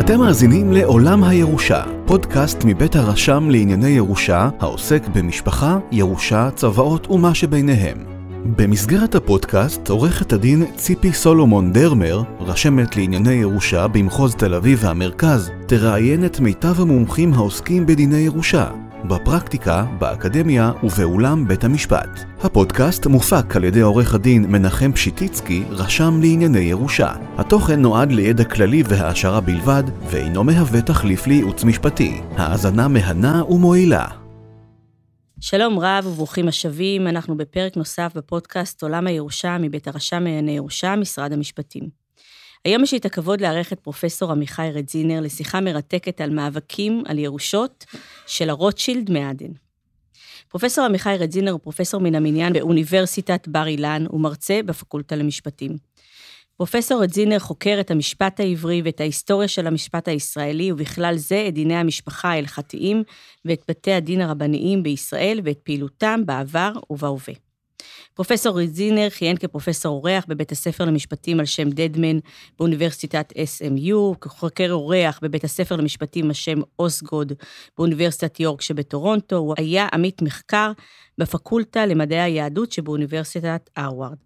אתם 0.00 0.18
מאזינים 0.18 0.72
לעולם 0.72 1.24
הירושה, 1.24 1.82
פודקאסט 2.06 2.58
מבית 2.64 2.96
הרשם 2.96 3.50
לענייני 3.50 3.88
ירושה, 3.88 4.48
העוסק 4.60 5.02
במשפחה, 5.14 5.78
ירושה, 5.92 6.50
צוואות 6.50 7.10
ומה 7.10 7.34
שביניהם. 7.34 7.98
במסגרת 8.56 9.14
הפודקאסט, 9.14 9.88
עורכת 9.88 10.32
הדין 10.32 10.64
ציפי 10.76 11.12
סולומון 11.12 11.72
דרמר, 11.72 12.22
רשמת 12.40 12.96
לענייני 12.96 13.32
ירושה 13.32 13.88
במחוז 13.88 14.34
תל 14.34 14.54
אביב 14.54 14.78
והמרכז, 14.82 15.50
תראיין 15.66 16.24
את 16.24 16.40
מיטב 16.40 16.80
המומחים 16.80 17.34
העוסקים 17.34 17.86
בדיני 17.86 18.18
ירושה, 18.18 18.66
בפרקטיקה, 19.04 19.84
באקדמיה 19.98 20.72
ובאולם 20.82 21.48
בית 21.48 21.64
המשפט. 21.64 22.08
הפודקאסט 22.40 23.06
מופק 23.06 23.56
על 23.56 23.64
ידי 23.64 23.80
עורך 23.80 24.14
הדין 24.14 24.44
מנחם 24.52 24.92
פשיטיצקי, 24.92 25.64
רשם 25.70 26.20
לענייני 26.20 26.58
ירושה. 26.58 27.12
התוכן 27.38 27.80
נועד 27.80 28.12
לידע 28.12 28.44
כללי 28.44 28.82
והעשרה 28.88 29.40
בלבד, 29.40 29.82
ואינו 30.10 30.44
מהווה 30.44 30.82
תחליף 30.82 31.26
לייעוץ 31.26 31.64
משפטי. 31.64 32.20
האזנה 32.36 32.88
מהנה 32.88 33.44
ומועילה. 33.44 34.06
שלום 35.40 35.78
רב 35.78 36.06
וברוכים 36.06 36.48
השבים, 36.48 37.08
אנחנו 37.08 37.36
בפרק 37.36 37.76
נוסף 37.76 38.12
בפודקאסט 38.16 38.82
עולם 38.82 39.06
הירושה 39.06 39.56
מבית 39.60 39.88
הרשם 39.88 40.24
לענייני 40.24 40.52
ירושה, 40.52 40.96
משרד 40.96 41.32
המשפטים. 41.32 42.01
היום 42.64 42.82
יש 42.82 42.92
לי 42.92 42.98
את 42.98 43.04
הכבוד 43.04 43.40
לארח 43.40 43.72
את 43.72 43.80
פרופסור 43.80 44.32
עמיחי 44.32 44.70
רדזינר 44.74 45.20
לשיחה 45.20 45.60
מרתקת 45.60 46.20
על 46.20 46.30
מאבקים 46.30 47.02
על 47.06 47.18
ירושות 47.18 47.84
של 48.26 48.50
הרוטשילד 48.50 49.10
מעדן. 49.10 49.52
פרופסור 50.48 50.84
עמיחי 50.84 51.16
רדזינר 51.18 51.50
הוא 51.50 51.60
פרופסור 51.60 52.00
מן 52.00 52.14
המניין 52.14 52.52
באוניברסיטת 52.52 53.48
בר 53.48 53.66
אילן 53.66 54.04
ומרצה 54.10 54.60
בפקולטה 54.66 55.16
למשפטים. 55.16 55.76
פרופסור 56.56 57.02
רדזינר 57.02 57.38
חוקר 57.38 57.76
את 57.80 57.90
המשפט 57.90 58.40
העברי 58.40 58.82
ואת 58.84 59.00
ההיסטוריה 59.00 59.48
של 59.48 59.66
המשפט 59.66 60.08
הישראלי, 60.08 60.72
ובכלל 60.72 61.16
זה 61.16 61.44
את 61.48 61.54
דיני 61.54 61.76
המשפחה 61.76 62.28
ההלכתיים 62.28 63.02
ואת 63.44 63.64
בתי 63.68 63.92
הדין 63.92 64.20
הרבניים 64.20 64.82
בישראל 64.82 65.40
ואת 65.44 65.58
פעילותם 65.58 66.20
בעבר 66.26 66.72
ובהווה. 66.90 67.34
פרופסור 68.14 68.58
ריזינר 68.58 69.10
כיהן 69.10 69.36
כפרופסור 69.36 69.96
אורח 69.96 70.24
בבית 70.28 70.52
הספר 70.52 70.84
למשפטים 70.84 71.40
על 71.40 71.46
שם 71.46 71.70
דדמן 71.70 72.18
באוניברסיטת 72.58 73.32
SMU, 73.32 74.18
כחוקר 74.20 74.68
אורח 74.72 75.18
בבית 75.22 75.44
הספר 75.44 75.76
למשפטים 75.76 76.26
על 76.26 76.32
שם 76.32 76.60
אוסגוד 76.78 77.32
באוניברסיטת 77.78 78.40
יורק 78.40 78.60
שבטורונטו, 78.60 79.36
הוא 79.36 79.54
היה 79.58 79.88
עמית 79.92 80.22
מחקר 80.22 80.72
בפקולטה 81.18 81.86
למדעי 81.86 82.20
היהדות 82.20 82.72
שבאוניברסיטת 82.72 83.70
הרווארד. 83.76 84.16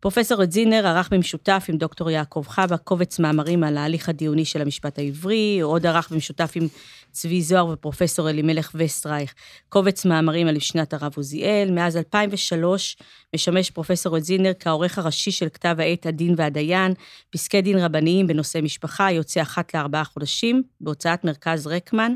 פרופסור 0.00 0.42
רדזינר 0.42 0.86
ערך 0.86 1.08
במשותף 1.12 1.66
עם 1.68 1.76
דוקטור 1.76 2.10
יעקב 2.10 2.44
חבא 2.48 2.76
קובץ 2.76 3.18
מאמרים 3.18 3.64
על 3.64 3.76
ההליך 3.76 4.08
הדיוני 4.08 4.44
של 4.44 4.62
המשפט 4.62 4.98
העברי, 4.98 5.60
עוד 5.60 5.86
ערך 5.86 6.12
במשותף 6.12 6.52
עם 6.54 6.68
צבי 7.10 7.42
זוהר 7.42 7.66
ופרופסור 7.66 8.30
אלימלך 8.30 8.70
וסטרייך 8.74 9.34
קובץ 9.68 10.04
מאמרים 10.04 10.48
על 10.48 10.56
משנת 10.56 10.94
הרב 10.94 11.12
עוזיאל. 11.16 11.70
מאז 11.70 11.96
2003 11.96 12.96
משמש 13.34 13.70
פרופסור 13.70 14.16
רדזינר 14.16 14.52
כעורך 14.60 14.98
הראשי 14.98 15.30
של 15.30 15.48
כתב 15.48 15.76
העת 15.78 16.06
הדין 16.06 16.34
והדיין, 16.36 16.94
פסקי 17.30 17.62
דין 17.62 17.78
רבניים 17.78 18.26
בנושא 18.26 18.58
משפחה, 18.62 19.12
יוצא 19.12 19.42
אחת 19.42 19.74
לארבעה 19.74 20.04
חודשים, 20.04 20.62
בהוצאת 20.80 21.24
מרכז 21.24 21.66
רקמן 21.66 22.14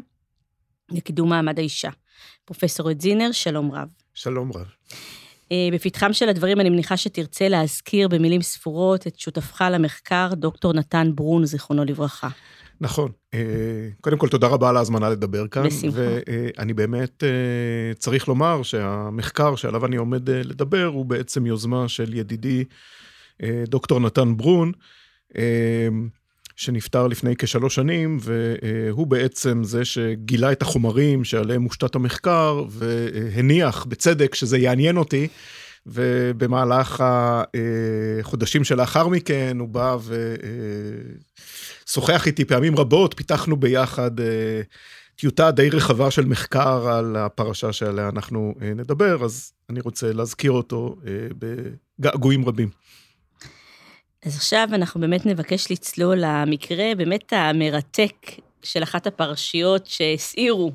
לקידום 0.91 1.29
מעמד 1.29 1.59
האישה. 1.59 1.91
פרופסור 2.45 2.91
רדזינר, 2.91 3.33
שלום 3.33 3.73
רב. 3.73 3.89
שלום 4.15 4.53
רב. 4.53 4.67
אה, 5.53 5.69
בפתחם 5.73 6.13
של 6.13 6.29
הדברים, 6.29 6.61
אני 6.61 6.71
מניחה 6.71 6.97
שתרצה 6.97 7.49
להזכיר 7.49 8.09
במילים 8.09 8.43
ספורות 8.43 9.07
את 9.07 9.19
שותפך 9.19 9.65
למחקר, 9.73 10.29
דוקטור 10.35 10.73
נתן 10.73 11.11
ברון, 11.15 11.45
זיכרונו 11.45 11.85
לברכה. 11.85 12.29
נכון. 12.81 13.11
אה, 13.35 13.89
קודם 14.01 14.19
כל, 14.19 14.29
תודה 14.29 14.47
רבה 14.47 14.69
על 14.69 14.77
ההזמנה 14.77 15.11
לדבר 15.11 15.49
כאן. 15.49 15.67
בשמחה. 15.67 15.99
ואני 15.99 16.75
באמת 16.75 17.25
אה, 17.25 17.95
צריך 17.95 18.29
לומר 18.29 18.63
שהמחקר 18.63 19.57
שעליו 19.57 19.87
אני 19.87 19.97
עומד 19.97 20.31
לדבר 20.31 20.85
הוא 20.85 21.07
בעצם 21.07 21.47
יוזמה 21.47 21.89
של 21.89 22.15
ידידי 22.15 22.65
דוקטור 23.69 24.01
נתן 24.01 24.37
ברון. 24.37 24.73
שנפטר 26.61 27.07
לפני 27.07 27.37
כשלוש 27.37 27.75
שנים, 27.75 28.19
והוא 28.21 29.07
בעצם 29.07 29.65
זה 29.65 29.85
שגילה 29.85 30.53
את 30.53 30.63
החומרים 30.63 31.25
שעליהם 31.25 31.63
מושתת 31.63 31.95
המחקר, 31.95 32.65
והניח 32.69 33.85
בצדק 33.85 34.35
שזה 34.35 34.59
יעניין 34.59 34.97
אותי. 34.97 35.29
ובמהלך 35.87 37.05
החודשים 38.21 38.65
שלאחר 38.65 39.09
מכן 39.09 39.57
הוא 39.61 39.69
בא 39.69 39.97
ושוחח 41.87 42.27
איתי 42.27 42.45
פעמים 42.45 42.77
רבות, 42.77 43.15
פיתחנו 43.17 43.57
ביחד 43.57 44.11
טיוטה 45.17 45.51
די 45.51 45.71
רחבה 45.71 46.11
של 46.11 46.27
מחקר 46.27 46.89
על 46.89 47.17
הפרשה 47.17 47.73
שעליה 47.73 48.09
אנחנו 48.09 48.55
נדבר, 48.77 49.25
אז 49.25 49.53
אני 49.71 49.81
רוצה 49.81 50.13
להזכיר 50.13 50.51
אותו 50.53 50.97
בגעגועים 51.99 52.49
רבים. 52.49 52.69
אז 54.27 54.37
עכשיו 54.37 54.69
אנחנו 54.73 55.01
באמת 55.01 55.27
נבקש 55.27 55.71
לצלול 55.71 56.19
למקרה 56.21 56.95
באמת 56.97 57.33
המרתק 57.33 58.15
של 58.63 58.83
אחת 58.83 59.07
הפרשיות 59.07 59.87
שהסעירו 59.87 60.73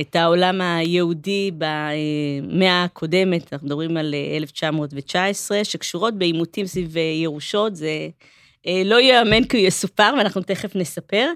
את 0.00 0.16
העולם 0.16 0.60
היהודי 0.60 1.50
במאה 1.58 2.84
הקודמת, 2.84 3.52
אנחנו 3.52 3.66
מדברים 3.66 3.96
על 3.96 4.14
1919, 4.36 5.64
שקשורות 5.64 6.18
בעימותים 6.18 6.66
סביב 6.66 6.96
ירושות, 6.96 7.76
זה 7.76 8.08
אה, 8.66 8.82
לא 8.84 9.00
ייאמן 9.00 9.44
כי 9.44 9.56
הוא 9.56 9.66
יסופר, 9.66 10.14
ואנחנו 10.18 10.42
תכף 10.42 10.76
נספר. 10.76 11.30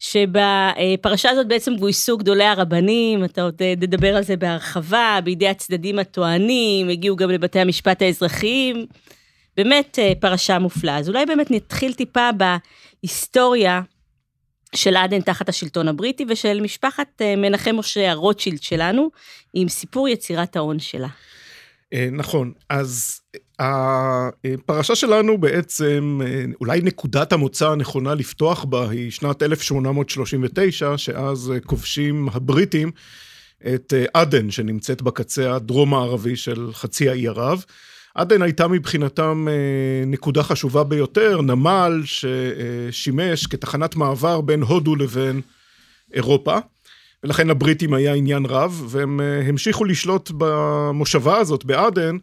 שבפרשה 0.00 1.30
הזאת 1.30 1.48
בעצם 1.48 1.76
גויסו 1.76 2.18
גדולי 2.18 2.44
הרבנים, 2.44 3.24
אתה 3.24 3.42
עוד 3.42 3.54
תדבר 3.80 4.16
על 4.16 4.22
זה 4.22 4.36
בהרחבה, 4.36 5.18
בידי 5.24 5.48
הצדדים 5.48 5.98
הטוענים, 5.98 6.88
הגיעו 6.88 7.16
גם 7.16 7.30
לבתי 7.30 7.60
המשפט 7.60 8.02
האזרחיים. 8.02 8.86
באמת 9.56 9.98
אה, 9.98 10.12
פרשה 10.20 10.58
מופלאה. 10.58 10.98
אז 10.98 11.08
אולי 11.08 11.26
באמת 11.26 11.50
נתחיל 11.50 11.92
טיפה 11.92 12.28
בהיסטוריה 12.32 13.80
של 14.74 14.96
עדן 14.96 15.20
תחת 15.20 15.48
השלטון 15.48 15.88
הבריטי 15.88 16.24
ושל 16.28 16.60
משפחת 16.60 17.08
אה, 17.20 17.36
מנחם 17.36 17.76
משה 17.76 18.10
הרוטשילד 18.10 18.62
שלנו, 18.62 19.10
עם 19.54 19.68
סיפור 19.68 20.08
יצירת 20.08 20.56
ההון 20.56 20.78
שלה. 20.78 21.08
אה, 21.92 22.08
נכון, 22.12 22.52
אז 22.68 23.20
הפרשה 23.58 24.94
שלנו 24.94 25.38
בעצם, 25.38 26.20
אולי 26.60 26.80
נקודת 26.80 27.32
המוצא 27.32 27.70
הנכונה 27.70 28.14
לפתוח 28.14 28.64
בה 28.64 28.90
היא 28.90 29.10
שנת 29.10 29.42
1839, 29.42 30.98
שאז 30.98 31.52
כובשים 31.66 32.28
הבריטים 32.32 32.90
את 33.74 33.94
עדן, 34.14 34.50
שנמצאת 34.50 35.02
בקצה 35.02 35.54
הדרום-מערבי 35.54 36.36
של 36.36 36.68
חצי 36.72 37.08
האי 37.08 37.28
ערב. 37.28 37.64
עדן 38.14 38.42
הייתה 38.42 38.68
מבחינתם 38.68 39.46
אה, 39.50 40.06
נקודה 40.06 40.42
חשובה 40.42 40.84
ביותר, 40.84 41.40
נמל 41.40 42.02
ששימש 42.04 43.46
כתחנת 43.46 43.96
מעבר 43.96 44.40
בין 44.40 44.62
הודו 44.62 44.96
לבין 44.96 45.40
אירופה, 46.14 46.58
ולכן 47.24 47.48
לבריטים 47.48 47.94
היה 47.94 48.14
עניין 48.14 48.46
רב, 48.46 48.84
והם 48.88 49.20
אה, 49.20 49.48
המשיכו 49.48 49.84
לשלוט 49.84 50.30
במושבה 50.36 51.38
הזאת, 51.38 51.64
בעדן, 51.64 52.16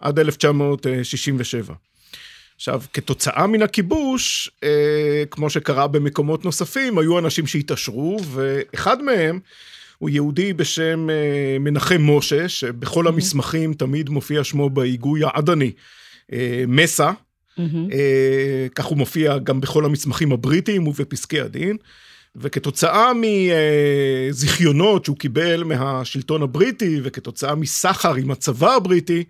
עד 0.00 0.18
1967. 0.18 1.74
עכשיו, 2.56 2.82
כתוצאה 2.92 3.46
מן 3.46 3.62
הכיבוש, 3.62 4.50
אה, 4.64 5.24
כמו 5.30 5.50
שקרה 5.50 5.86
במקומות 5.86 6.44
נוספים, 6.44 6.98
היו 6.98 7.18
אנשים 7.18 7.46
שהתעשרו, 7.46 8.20
ואחד 8.32 9.02
מהם 9.02 9.40
הוא 10.00 10.10
יהודי 10.10 10.52
בשם 10.52 11.10
אה, 11.10 11.56
מנחם 11.60 12.02
משה, 12.02 12.48
שבכל 12.48 13.08
המסמכים 13.08 13.74
תמיד 13.74 14.10
מופיע 14.10 14.44
שמו 14.44 14.70
בהיגוי 14.70 15.20
העדני, 15.24 15.72
אה, 16.32 16.64
מסה, 16.68 17.10
אה, 17.58 18.66
כך 18.74 18.84
הוא 18.84 18.98
מופיע 18.98 19.38
גם 19.38 19.60
בכל 19.60 19.84
המסמכים 19.84 20.32
הבריטיים 20.32 20.86
ובפסקי 20.88 21.40
הדין. 21.40 21.76
וכתוצאה 22.36 23.12
מזיכיונות 24.30 25.04
שהוא 25.04 25.16
קיבל 25.16 25.64
מהשלטון 25.64 26.42
הבריטי 26.42 27.00
וכתוצאה 27.02 27.54
מסחר 27.54 28.14
עם 28.14 28.30
הצבא 28.30 28.74
הבריטי, 28.74 29.24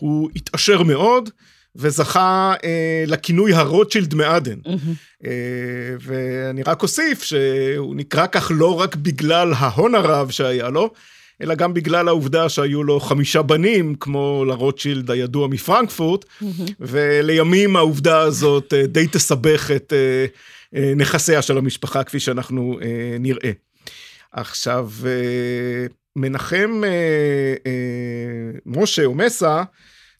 הוא 0.00 0.30
התעשר 0.36 0.82
מאוד, 0.82 1.30
וזכה 1.76 2.54
אה, 2.64 3.04
לכינוי 3.06 3.52
הרוטשילד 3.52 4.14
מעדן. 4.14 4.58
Mm-hmm. 4.66 5.26
אה, 5.26 5.30
ואני 6.00 6.62
רק 6.62 6.82
אוסיף 6.82 7.22
שהוא 7.22 7.96
נקרא 7.96 8.26
כך 8.26 8.50
לא 8.54 8.80
רק 8.80 8.96
בגלל 8.96 9.52
ההון 9.56 9.94
הרב 9.94 10.30
שהיה 10.30 10.68
לו, 10.68 10.90
אלא 11.42 11.54
גם 11.54 11.74
בגלל 11.74 12.08
העובדה 12.08 12.48
שהיו 12.48 12.82
לו 12.82 13.00
חמישה 13.00 13.42
בנים, 13.42 13.94
כמו 13.94 14.44
לרוטשילד 14.46 15.10
הידוע 15.10 15.48
מפרנקפורט, 15.48 16.24
mm-hmm. 16.24 16.72
ולימים 16.80 17.76
העובדה 17.76 18.20
הזאת 18.20 18.74
אה, 18.74 18.86
די 18.86 19.06
תסבך 19.06 19.70
את 19.76 19.92
אה, 19.92 20.26
אה, 20.76 20.92
נכסיה 20.96 21.42
של 21.42 21.58
המשפחה, 21.58 22.04
כפי 22.04 22.20
שאנחנו 22.20 22.78
אה, 22.82 23.16
נראה. 23.20 23.50
עכשיו, 24.32 24.90
אה, 25.06 25.86
מנחם 26.16 26.80
אה, 26.84 26.90
אה, 27.66 28.58
משה 28.66 29.04
או 29.04 29.14
מסה, 29.14 29.62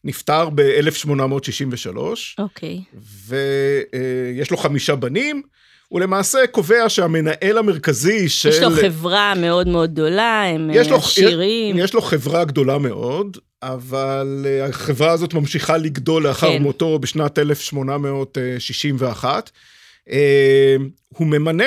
נפטר 0.03 0.49
ב-1863, 0.49 1.97
אוקיי. 2.39 2.81
ויש 3.27 4.51
לו 4.51 4.57
חמישה 4.57 4.95
בנים. 4.95 5.41
הוא 5.87 5.99
למעשה 6.01 6.39
קובע 6.51 6.89
שהמנהל 6.89 7.57
המרכזי 7.57 8.29
של... 8.29 8.49
יש 8.49 8.61
לו 8.61 8.69
חברה 8.69 9.33
מאוד 9.37 9.67
מאוד 9.67 9.93
גדולה, 9.93 10.43
הם 10.43 10.69
יש 10.73 10.89
לו- 10.89 10.97
עשירים. 10.97 11.77
יש 11.77 11.93
לו 11.93 12.01
חברה 12.01 12.45
גדולה 12.45 12.77
מאוד, 12.77 13.37
אבל 13.63 14.45
אה, 14.45 14.65
החברה 14.65 15.11
הזאת 15.11 15.33
ממשיכה 15.33 15.77
לגדול 15.77 16.23
לאחר 16.27 16.49
כן. 16.49 16.61
מותו 16.61 16.99
בשנת 16.99 17.39
1861. 17.39 19.51
אה, 20.09 20.75
הוא 21.09 21.27
ממנה 21.27 21.65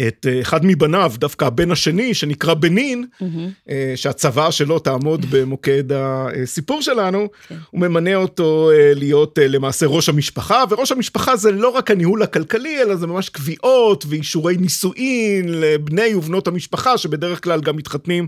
את 0.00 0.26
אה, 0.30 0.40
אחד 0.40 0.60
מבניו, 0.64 1.12
דווקא 1.18 1.44
הבן 1.44 1.70
השני, 1.70 2.14
שנקרא 2.14 2.54
בנין, 2.54 3.06
מהמם. 3.20 3.50
אה, 3.68 3.92
שהצוואה 3.96 4.52
שלו 4.52 4.78
תעמוד 4.78 5.26
במוקד 5.30 5.84
הסיפור 5.92 6.82
שלנו, 6.82 7.28
כן. 7.48 7.54
הוא 7.70 7.80
ממנה 7.80 8.14
אותו 8.14 8.70
אה, 8.70 8.92
להיות 8.94 9.38
למעשה 9.42 9.86
ראש 9.86 10.08
המשפחה, 10.08 10.64
וראש 10.70 10.92
המשפחה 10.92 11.36
זה 11.36 11.52
לא 11.52 11.68
רק 11.68 11.90
הניהול 11.90 12.22
הכלכלי, 12.22 12.82
אלא 12.82 12.96
זה 12.96 13.06
ממש 13.06 13.28
קביעות 13.28 14.04
ואישורי 14.08 14.56
נישואין 14.56 15.60
לבני 15.60 16.14
ובנות 16.14 16.48
המשפחה, 16.48 16.98
שבדרך 16.98 17.44
כלל 17.44 17.60
גם 17.60 17.76
מתחתנים 17.76 18.26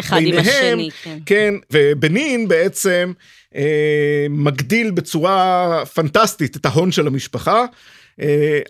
אחד 0.00 0.16
עם 0.16 0.24
ביניהם, 0.24 0.78
השני, 0.78 0.90
כן. 1.02 1.18
כן, 1.26 1.54
ובנין 1.72 2.48
בעצם 2.48 3.12
אה, 3.56 4.26
מגדיל 4.30 4.90
בצורה 4.90 5.82
פנטסטית 5.94 6.56
את 6.56 6.66
ההון 6.66 6.92
של 6.92 7.06
המשפחה, 7.06 7.64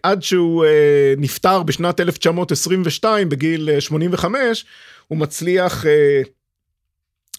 עד 0.03 0.23
שהוא 0.23 0.65
אה, 0.65 1.15
נפטר 1.19 1.63
בשנת 1.63 2.01
1922 2.01 3.29
בגיל 3.29 3.71
אה, 3.71 3.81
85, 3.81 4.65
הוא 5.09 5.19
מצליח 5.19 5.87
אה, 5.87 6.23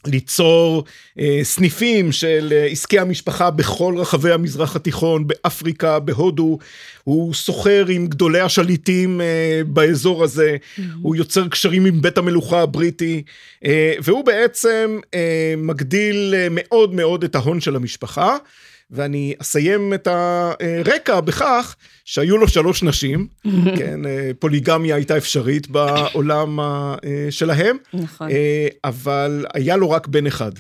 ליצור 0.05 0.83
אה, 1.19 1.39
סניפים 1.43 2.11
של 2.11 2.49
אה, 2.51 2.65
עסקי 2.65 2.99
המשפחה 2.99 3.51
בכל 3.51 3.95
רחבי 3.97 4.31
המזרח 4.31 4.75
התיכון, 4.75 5.27
באפריקה, 5.27 5.99
בהודו, 5.99 6.57
הוא 7.03 7.33
סוחר 7.33 7.85
עם 7.89 8.07
גדולי 8.07 8.39
השליטים 8.39 9.21
אה, 9.21 9.61
באזור 9.67 10.23
הזה, 10.23 10.57
הוא 11.01 11.15
יוצר 11.15 11.47
קשרים 11.47 11.85
עם 11.85 12.01
בית 12.01 12.17
המלוכה 12.17 12.61
הבריטי, 12.61 13.23
אה, 13.65 13.93
והוא 14.03 14.25
בעצם 14.25 14.99
אה, 15.13 15.53
מגדיל 15.57 16.33
אה, 16.37 16.47
מאוד 16.51 16.93
מאוד 16.93 17.23
את 17.23 17.35
ההון 17.35 17.61
של 17.61 17.75
המשפחה. 17.75 18.37
ואני 18.91 19.33
אסיים 19.41 19.93
את 19.93 20.07
הרקע 20.07 21.19
בכך 21.19 21.75
שהיו 22.05 22.37
לו 22.37 22.47
שלוש 22.47 22.83
נשים, 22.83 23.27
כן, 23.77 24.05
אה, 24.05 24.31
פוליגמיה 24.39 24.95
הייתה 24.95 25.17
אפשרית 25.17 25.67
בעולם 25.67 26.59
אה, 26.59 26.95
שלהם, 27.29 27.77
נכון. 27.93 28.31
אה, 28.31 28.67
אבל 28.83 29.45
היה 29.53 29.77
לו 29.77 29.89
רק 29.89 30.07
בן 30.07 30.27
אחד. 30.27 30.51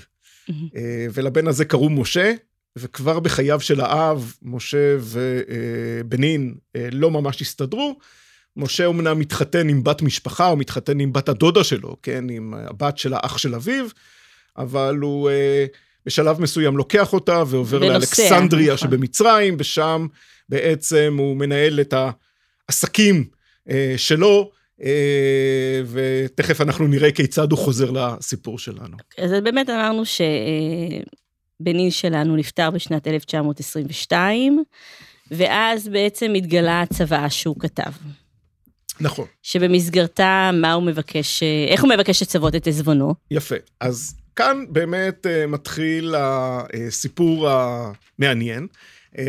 ולבן 1.13 1.47
הזה 1.47 1.65
קראו 1.65 1.89
משה, 1.89 2.33
וכבר 2.75 3.19
בחייו 3.19 3.59
של 3.59 3.81
האב, 3.81 4.33
משה 4.41 4.97
ובנין 4.99 6.55
לא 6.91 7.11
ממש 7.11 7.41
הסתדרו. 7.41 7.99
משה 8.57 8.85
אומנם 8.85 9.19
מתחתן 9.19 9.69
עם 9.69 9.83
בת 9.83 10.01
משפחה, 10.01 10.47
הוא 10.47 10.57
מתחתן 10.57 10.99
עם 10.99 11.13
בת 11.13 11.29
הדודה 11.29 11.63
שלו, 11.63 11.95
כן, 12.03 12.29
עם 12.29 12.53
הבת 12.53 12.97
של 12.97 13.13
האח 13.13 13.37
של 13.37 13.55
אביו, 13.55 13.85
אבל 14.57 14.97
הוא 15.01 15.29
בשלב 16.07 16.41
מסוים 16.41 16.77
לוקח 16.77 17.13
אותה 17.13 17.43
ועובר 17.47 17.77
ונוסע, 17.77 17.93
לאלכסנדריה 17.93 18.73
נכון. 18.73 18.89
שבמצרים, 18.89 19.55
ושם 19.59 20.07
בעצם 20.49 21.15
הוא 21.19 21.37
מנהל 21.37 21.81
את 21.81 21.93
העסקים 22.69 23.25
אה, 23.69 23.93
שלו, 23.97 24.51
אה, 24.83 25.81
ותכף 25.91 26.61
אנחנו 26.61 26.87
נראה 26.87 27.11
כיצד 27.11 27.51
הוא 27.51 27.59
חוזר 27.59 27.91
לסיפור 27.91 28.59
שלנו. 28.59 28.97
אז 29.17 29.31
באמת 29.43 29.69
אמרנו 29.69 30.03
שבנין 30.05 31.91
שלנו 31.91 32.35
נפטר 32.35 32.71
בשנת 32.71 33.07
1922, 33.07 34.63
ואז 35.31 35.87
בעצם 35.87 36.33
התגלה 36.33 36.81
הצוואה 36.81 37.29
שהוא 37.29 37.55
כתב. 37.59 37.91
נכון, 38.99 39.25
שבמסגרתה, 39.43 40.51
מה 40.53 40.73
הוא 40.73 40.83
מבקש, 40.83 41.43
איך 41.67 41.83
הוא 41.83 41.89
מבקש 41.89 42.21
לצוות 42.21 42.55
את 42.55 42.67
עזבונו? 42.67 43.13
יפה. 43.31 43.55
אז 43.79 44.15
כאן 44.37 44.63
באמת 44.69 45.27
אה, 45.27 45.47
מתחיל 45.47 46.15
הסיפור 46.17 47.49
המעניין. 47.49 48.67
אה, 49.17 49.23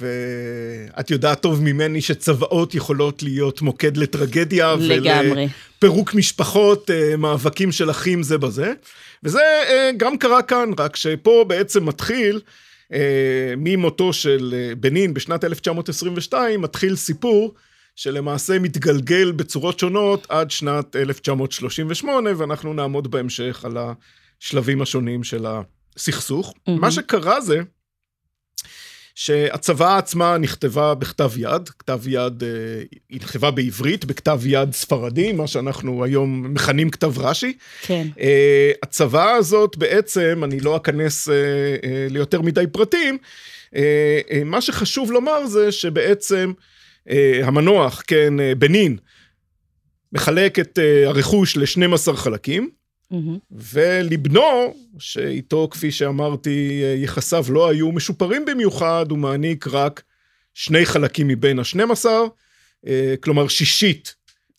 ואת 0.00 1.10
יודעת 1.10 1.40
טוב 1.40 1.62
ממני 1.62 2.00
שצוואות 2.00 2.74
יכולות 2.74 3.22
להיות 3.22 3.62
מוקד 3.62 3.96
לטרגדיה. 3.96 4.74
לגמרי. 4.80 5.48
פירוק 5.78 6.14
משפחות, 6.14 6.90
אה, 6.90 7.16
מאבקים 7.16 7.72
של 7.72 7.90
אחים 7.90 8.22
זה 8.22 8.38
בזה. 8.38 8.72
וזה 9.22 9.40
אה, 9.68 9.90
גם 9.96 10.18
קרה 10.18 10.42
כאן, 10.42 10.70
רק 10.78 10.96
שפה 10.96 11.44
בעצם 11.48 11.86
מתחיל, 11.86 12.40
אה, 12.92 13.54
ממותו 13.56 14.12
של 14.12 14.54
אה, 14.56 14.74
בנין 14.74 15.14
בשנת 15.14 15.44
1922, 15.44 16.62
מתחיל 16.62 16.96
סיפור 16.96 17.54
שלמעשה 17.98 18.58
מתגלגל 18.58 19.32
בצורות 19.32 19.78
שונות 19.78 20.26
עד 20.28 20.50
שנת 20.50 20.96
1938, 20.96 22.30
ואנחנו 22.36 22.74
נעמוד 22.74 23.10
בהמשך 23.10 23.64
על 23.64 23.76
השלבים 24.40 24.82
השונים 24.82 25.24
של 25.24 25.46
הסכסוך. 25.96 26.50
Mhm. 26.50 26.70
מה 26.70 26.90
שקרה 26.90 27.40
זה 27.40 27.60
שהצוואה 29.14 29.98
עצמה 29.98 30.38
נכתבה 30.38 30.94
בכתב 30.94 31.30
יד, 31.36 31.68
כתב 31.68 32.00
יד, 32.06 32.42
אה, 32.42 32.48
היא 33.08 33.20
נכתבה 33.20 33.50
בעברית, 33.50 34.04
בכתב 34.04 34.40
יד 34.46 34.72
ספרדי, 34.72 35.32
מה 35.32 35.46
שאנחנו 35.46 36.04
היום 36.04 36.54
מכנים 36.54 36.90
כתב 36.90 37.18
רש"י. 37.18 37.56
כן. 37.82 38.06
אה, 38.20 38.72
הצוואה 38.82 39.32
הזאת 39.32 39.76
בעצם, 39.76 40.40
אני 40.44 40.60
לא 40.60 40.76
אכנס 40.76 41.28
אה, 41.28 41.34
ליותר 42.10 42.42
מדי 42.42 42.64
פרטים, 42.72 43.18
מה 44.44 44.60
שחשוב 44.60 45.12
לומר 45.12 45.46
זה 45.46 45.72
שבעצם 45.72 46.52
המנוח, 47.44 48.02
כן, 48.06 48.40
אה, 48.40 48.54
בנין, 48.54 48.96
מחלק 50.12 50.58
את 50.58 50.78
אה, 50.78 51.08
הרכוש 51.08 51.56
ל-12 51.56 52.12
חלקים, 52.16 52.70
מהמם. 53.10 53.38
ולבנו, 53.50 54.74
שאיתו, 54.98 55.68
כפי 55.70 55.90
שאמרתי, 55.90 56.80
אה, 56.84 56.94
יחסיו 56.96 57.44
לא 57.48 57.68
היו 57.68 57.92
משופרים 57.92 58.44
במיוחד, 58.44 59.06
הוא 59.10 59.18
מעניק 59.18 59.66
רק 59.66 60.02
שני 60.54 60.86
חלקים 60.86 61.28
מבין 61.28 61.58
ה-12, 61.58 62.06
אה, 62.86 63.14
כלומר 63.20 63.48
שישית 63.48 64.14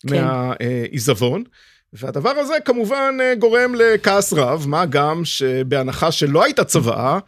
כן. 0.08 0.24
מהעיזבון. 0.24 1.44
והדבר 1.92 2.30
הזה 2.30 2.54
כמובן 2.64 3.18
אה, 3.20 3.34
גורם 3.34 3.74
לכעס 3.74 4.32
רב, 4.32 4.64
מה 4.68 4.86
גם 4.86 5.24
שבהנחה 5.24 6.12
שלא 6.12 6.44
הייתה 6.44 6.64
צוואה, 6.64 7.18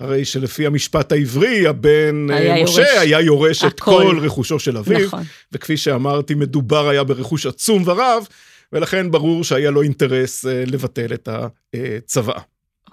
הרי 0.00 0.24
שלפי 0.24 0.66
המשפט 0.66 1.12
העברי, 1.12 1.66
הבן 1.66 2.26
אה, 2.30 2.36
היה 2.36 2.64
משה 2.64 2.80
יורש 2.80 2.98
היה 2.98 3.20
יורש 3.20 3.64
את 3.64 3.80
הכל. 3.80 3.90
כל 3.90 4.18
רכושו 4.22 4.58
של 4.58 4.76
אביו. 4.76 5.06
נכון. 5.06 5.22
וכפי 5.52 5.76
שאמרתי, 5.76 6.34
מדובר 6.34 6.88
היה 6.88 7.04
ברכוש 7.04 7.46
עצום 7.46 7.82
ורב, 7.86 8.26
ולכן 8.72 9.10
ברור 9.10 9.44
שהיה 9.44 9.70
לו 9.70 9.82
אינטרס 9.82 10.46
אה, 10.46 10.64
לבטל 10.66 11.14
את 11.14 11.28
הצוואה. 11.74 12.40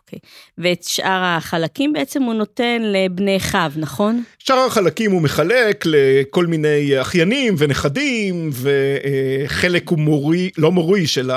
אוקיי. 0.08 0.20
ואת 0.58 0.84
שאר 0.84 1.24
החלקים 1.24 1.94
בעצם 1.94 2.24
הוא 2.24 2.34
נותן 2.34 2.82
לבני 2.82 3.38
אחיו, 3.38 3.72
נכון? 3.76 4.24
שאר 4.40 4.66
החלקים 4.68 5.12
הוא 5.12 5.22
מחלק 5.22 5.84
לכל 5.86 6.46
מיני 6.46 7.02
אחיינים 7.02 7.56
ונכדים, 7.58 8.50
וחלק 8.54 9.90
הוא 9.90 10.00
מורי, 10.00 10.50
לא 10.58 10.72
מורי, 10.72 11.06
אלא 11.18 11.36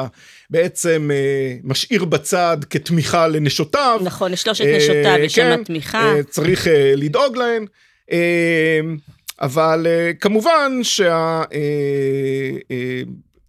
בעצם 0.50 1.10
אה, 1.12 1.56
משאיר 1.64 2.04
בצד 2.04 2.56
כתמיכה 2.70 3.28
לנשותיו. 3.28 4.00
נכון, 4.04 4.32
לשלושת 4.32 4.64
אה, 4.64 4.76
נשותיו 4.76 5.16
יש 5.18 5.34
שם 5.34 5.56
כן, 5.56 5.64
תמיכה. 5.64 6.14
אה, 6.14 6.22
צריך 6.22 6.66
אה, 6.66 6.92
לדאוג 6.96 7.36
להן. 7.36 7.66
אה, 8.12 8.80
אבל 9.40 9.86
אה, 9.86 10.10
כמובן 10.20 10.72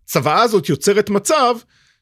שהצוואה 0.04 0.42
הזאת 0.42 0.70
יוצרת 0.70 1.10
מצב 1.10 1.56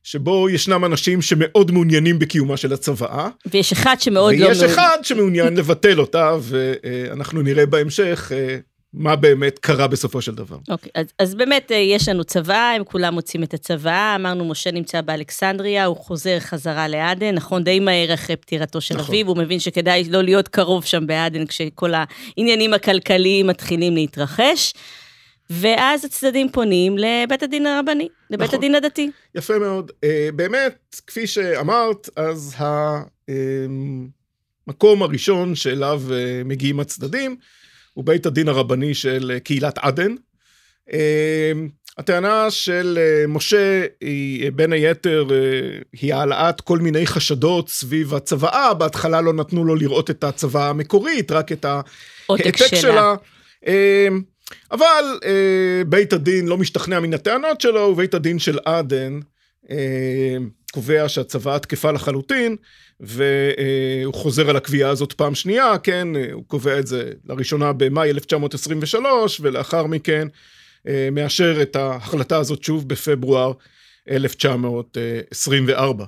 שבו 0.04 0.50
ישנם 0.50 0.86
אנשים 0.86 1.22
שמאוד 1.22 1.72
מעוניינים 1.72 2.20
בקיומה 2.20 2.58
של 2.58 2.74
הצוואה, 2.74 3.30
ויש 3.46 3.72
אחד 3.72 3.96
שמאוד 4.00 4.36
לא... 4.36 4.48
ויש 4.48 4.58
מעוניין. 4.58 4.80
אחד 4.80 4.98
שמעוניין 5.04 5.58
לבטל 5.58 6.00
אותה, 6.00 6.36
ואנחנו 6.42 7.42
נראה 7.42 7.66
בהמשך 7.66 8.32
אה, 8.36 8.58
מה 8.94 9.16
באמת 9.16 9.60
קרה 9.60 9.88
בסופו 9.88 10.22
של 10.22 10.36
דבר. 10.36 10.58
אוקיי, 10.70 10.92
אז, 10.96 11.06
אז 11.20 11.36
באמת 11.36 11.72
אה, 11.72 11.78
יש 11.78 12.10
לנו 12.10 12.24
צבא, 12.24 12.74
הם 12.76 12.84
כולם 12.84 13.14
מוצאים 13.14 13.44
את 13.44 13.54
הצבא, 13.54 14.16
אמרנו 14.16 14.46
משה 14.46 14.72
נמצא 14.72 15.02
באלכסנדריה, 15.02 15.86
הוא 15.86 15.98
חוזר 15.98 16.40
חזרה 16.40 16.88
לעדן, 16.88 17.36
נכון, 17.36 17.64
די 17.64 17.80
מהר 17.80 18.14
אחרי 18.14 18.36
פטירתו 18.36 18.82
של 18.82 18.98
נכון. 18.98 19.16
אביו, 19.16 19.28
הוא 19.28 19.38
מבין 19.38 19.60
שכדאי 19.60 20.04
לא 20.10 20.24
להיות 20.24 20.48
קרוב 20.48 20.86
שם 20.86 21.08
בעדן 21.08 21.46
כשכל 21.46 21.92
העניינים 21.94 22.74
הכלכליים 22.74 23.48
מתחילים 23.48 23.96
להתרחש, 23.96 24.74
ואז 25.50 26.06
הצדדים 26.06 26.52
פונים 26.52 26.98
לבית 26.98 27.44
הדין 27.44 27.66
הרבני, 27.66 28.08
לבית 28.30 28.48
נכון. 28.48 28.60
הדין 28.60 28.76
הדתי. 28.76 29.12
יפה 29.36 29.60
מאוד. 29.60 29.92
אה, 30.04 30.30
באמת, 30.36 31.02
כפי 31.08 31.28
שאמרת, 31.28 32.10
אז 32.16 32.56
המקום 34.68 35.04
הראשון 35.04 35.56
שאליו 35.56 36.02
אה, 36.12 36.42
מגיעים 36.46 36.80
הצדדים 36.80 37.36
הוא 37.94 38.06
בית 38.06 38.26
הדין 38.26 38.48
הרבני 38.48 38.94
של 38.94 39.32
אה, 39.34 39.40
קהילת 39.40 39.78
עדן. 39.78 40.16
אה, 40.94 41.52
הטענה 41.98 42.52
של 42.52 43.00
משה 43.28 43.86
היא 44.02 44.52
בין 44.52 44.74
היתר 44.74 45.28
היא 45.94 46.14
העלאת 46.14 46.62
כל 46.62 46.80
מיני 46.80 47.08
חשדות 47.08 47.70
סביב 47.70 48.14
הצוואה, 48.14 48.74
בהתחלה 48.74 49.22
לא 49.22 49.34
נתנו 49.34 49.66
לו 49.66 49.76
לראות 49.76 50.10
את 50.10 50.24
הצוואה 50.24 50.70
המקורית, 50.70 51.32
רק 51.32 51.52
את 51.52 51.66
העתק 51.66 52.58
שלה. 52.58 52.78
שלה. 52.82 53.16
אבל 54.72 55.20
בית 55.88 56.14
הדין 56.14 56.48
לא 56.48 56.58
משתכנע 56.58 57.00
מן 57.00 57.14
הטענות 57.14 57.62
שלו, 57.62 57.80
ובית 57.80 58.14
הדין 58.14 58.40
של 58.40 58.60
עדן 58.66 59.20
קובע 60.72 61.10
שהצוואה 61.10 61.60
תקפה 61.60 61.92
לחלוטין, 61.92 62.56
והוא 63.00 64.14
חוזר 64.14 64.50
על 64.50 64.56
הקביעה 64.56 64.90
הזאת 64.90 65.14
פעם 65.14 65.36
שנייה, 65.36 65.78
כן, 65.78 66.08
הוא 66.34 66.44
קובע 66.48 66.80
את 66.80 66.88
זה 66.88 67.12
לראשונה 67.26 67.74
במאי 67.74 68.10
1923, 68.10 69.40
ולאחר 69.44 69.86
מכן 69.86 70.28
אה, 70.88 71.10
מאשר 71.12 71.62
את 71.62 71.76
ההחלטה 71.76 72.38
הזאת 72.38 72.64
שוב 72.64 72.90
בפברואר 72.90 73.52
1924. 74.10 76.06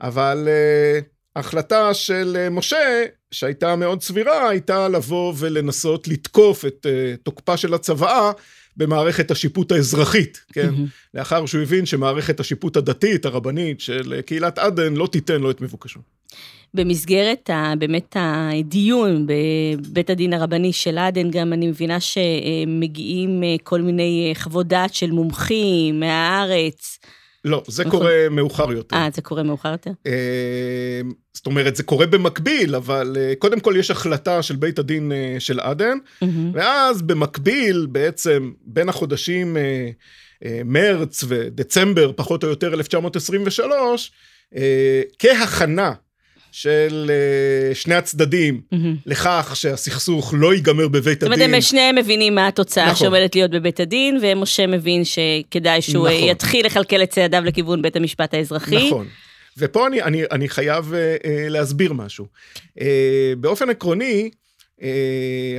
אבל 0.00 0.48
אה, 0.48 1.00
ההחלטה 1.38 1.94
של 1.94 2.36
אה, 2.38 2.50
משה, 2.50 3.04
שהייתה 3.30 3.76
מאוד 3.76 4.02
סבירה, 4.02 4.48
הייתה 4.48 4.88
לבוא 4.88 5.34
ולנסות 5.38 6.08
לתקוף 6.08 6.64
את 6.64 6.86
תוקפה 7.22 7.56
של 7.56 7.74
הצוואה 7.74 8.32
במערכת 8.76 9.30
השיפוט 9.30 9.72
האזרחית, 9.72 10.40
כן? 10.52 10.68
Mm-hmm. 10.68 11.14
לאחר 11.14 11.46
שהוא 11.46 11.62
הבין 11.62 11.86
שמערכת 11.86 12.40
השיפוט 12.40 12.76
הדתית, 12.76 13.24
הרבנית, 13.24 13.80
של 13.80 14.20
קהילת 14.20 14.58
עדן, 14.58 14.94
לא 14.94 15.06
תיתן 15.06 15.40
לו 15.40 15.50
את 15.50 15.60
מבוקשו. 15.60 16.00
במסגרת 16.74 17.50
ה, 17.50 17.72
באמת 17.78 18.16
הדיון 18.18 19.26
בבית 19.26 20.10
הדין 20.10 20.32
הרבני 20.32 20.72
של 20.72 20.98
עדן, 20.98 21.30
גם 21.30 21.52
אני 21.52 21.66
מבינה 21.66 21.98
שמגיעים 22.00 23.42
אה, 23.42 23.56
כל 23.62 23.82
מיני 23.82 24.26
אה, 24.28 24.40
חוות 24.42 24.66
דעת 24.66 24.94
של 24.94 25.10
מומחים 25.10 26.00
מהארץ. 26.00 26.98
לא, 27.44 27.62
זה 27.66 27.84
נכון. 27.84 28.00
קורה 28.00 28.28
מאוחר 28.30 28.72
יותר. 28.72 28.96
אה, 28.96 29.08
זה 29.14 29.22
קורה 29.22 29.42
מאוחר 29.42 29.72
יותר? 29.72 29.90
אה, 30.06 31.00
זאת 31.34 31.46
אומרת, 31.46 31.76
זה 31.76 31.82
קורה 31.82 32.06
במקביל, 32.06 32.74
אבל 32.74 33.16
קודם 33.38 33.60
כל 33.60 33.74
יש 33.78 33.90
החלטה 33.90 34.42
של 34.42 34.56
בית 34.56 34.78
הדין 34.78 35.12
של 35.38 35.60
עדן, 35.60 35.98
mm-hmm. 35.98 36.26
ואז 36.52 37.02
במקביל, 37.02 37.86
בעצם, 37.90 38.52
בין 38.64 38.88
החודשים 38.88 39.56
מרץ 40.64 41.24
ודצמבר, 41.28 42.12
פחות 42.16 42.44
או 42.44 42.48
יותר 42.48 42.74
1923, 42.74 44.12
כהכנה 45.18 45.92
של 46.52 47.10
uh, 47.10 47.74
שני 47.74 47.94
הצדדים 47.94 48.60
mm-hmm. 48.74 48.76
לכך 49.06 49.52
שהסכסוך 49.54 50.34
לא 50.36 50.54
ייגמר 50.54 50.88
בבית 50.88 51.22
הדין. 51.22 51.32
זאת 51.32 51.40
אומרת, 51.40 51.54
הם 51.54 51.60
שניהם 51.60 51.96
מבינים 51.96 52.34
מה 52.34 52.48
התוצאה 52.48 52.84
נכון. 52.84 52.96
שעומדת 52.96 53.34
להיות 53.34 53.50
בבית 53.50 53.80
הדין, 53.80 54.18
ומשה 54.22 54.66
מבין 54.66 55.02
שכדאי 55.04 55.82
שהוא 55.82 56.08
נכון. 56.08 56.28
יתחיל 56.28 56.66
לכלכל 56.66 57.02
את 57.02 57.10
צעדיו 57.10 57.42
לכיוון 57.44 57.82
בית 57.82 57.96
המשפט 57.96 58.34
האזרחי. 58.34 58.86
נכון. 58.86 59.06
ופה 59.58 59.86
אני, 59.86 60.02
אני, 60.02 60.22
אני 60.30 60.48
חייב 60.48 60.92
uh, 60.92 61.22
uh, 61.22 61.28
להסביר 61.48 61.92
משהו. 61.92 62.26
Uh, 62.78 62.82
באופן 63.38 63.70
עקרוני, 63.70 64.30
uh, 64.78 64.82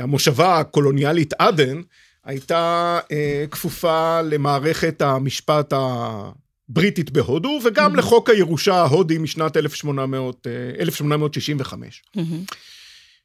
המושבה 0.01 0.59
הקולוניאלית 0.59 1.33
עדן 1.39 1.81
הייתה 2.25 2.99
uh, 3.03 3.11
כפופה 3.51 4.21
למערכת 4.21 5.01
המשפט 5.01 5.73
ה... 5.73 6.29
בריטית 6.69 7.11
בהודו, 7.11 7.59
וגם 7.63 7.93
mm-hmm. 7.93 7.97
לחוק 7.97 8.29
הירושה 8.29 8.75
ההודי 8.75 9.17
משנת 9.17 9.57
1800, 9.57 10.47
1865. 10.79 12.03
Mm-hmm. 12.17 12.21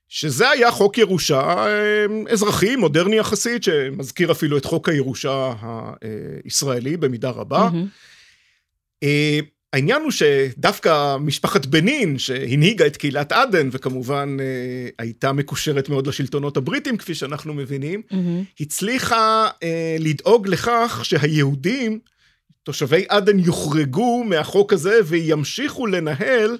שזה 0.08 0.50
היה 0.50 0.70
חוק 0.70 0.98
ירושה 0.98 1.66
אה, 1.66 2.06
אזרחי, 2.30 2.76
מודרני 2.76 3.16
יחסית, 3.16 3.62
שמזכיר 3.62 4.32
אפילו 4.32 4.56
את 4.56 4.64
חוק 4.64 4.88
הירושה 4.88 5.52
הישראלי 6.44 6.96
במידה 6.96 7.30
רבה. 7.30 7.68
Mm-hmm. 7.68 9.04
העניין 9.72 10.02
הוא 10.02 10.10
שדווקא 10.10 11.16
משפחת 11.16 11.66
בנין, 11.66 12.18
שהנהיגה 12.18 12.86
את 12.86 12.96
קהילת 12.96 13.32
עדן, 13.32 13.68
וכמובן 13.72 14.36
אה, 14.40 14.88
הייתה 14.98 15.32
מקושרת 15.32 15.88
מאוד 15.88 16.06
לשלטונות 16.06 16.56
הבריטים, 16.56 16.96
כפי 16.96 17.14
שאנחנו 17.14 17.54
מבינים, 17.54 18.02
mm-hmm. 18.10 18.60
הצליחה 18.60 19.48
לדאוג 19.98 20.48
לכך 20.48 21.00
שהיהודים 21.02 21.98
תושבי 22.64 23.04
עדן 23.09 23.38
יוחרגו 23.38 24.25
מהחוק 24.25 24.73
הזה 24.73 25.00
וימשיכו 25.04 25.87
לנהל 25.87 26.59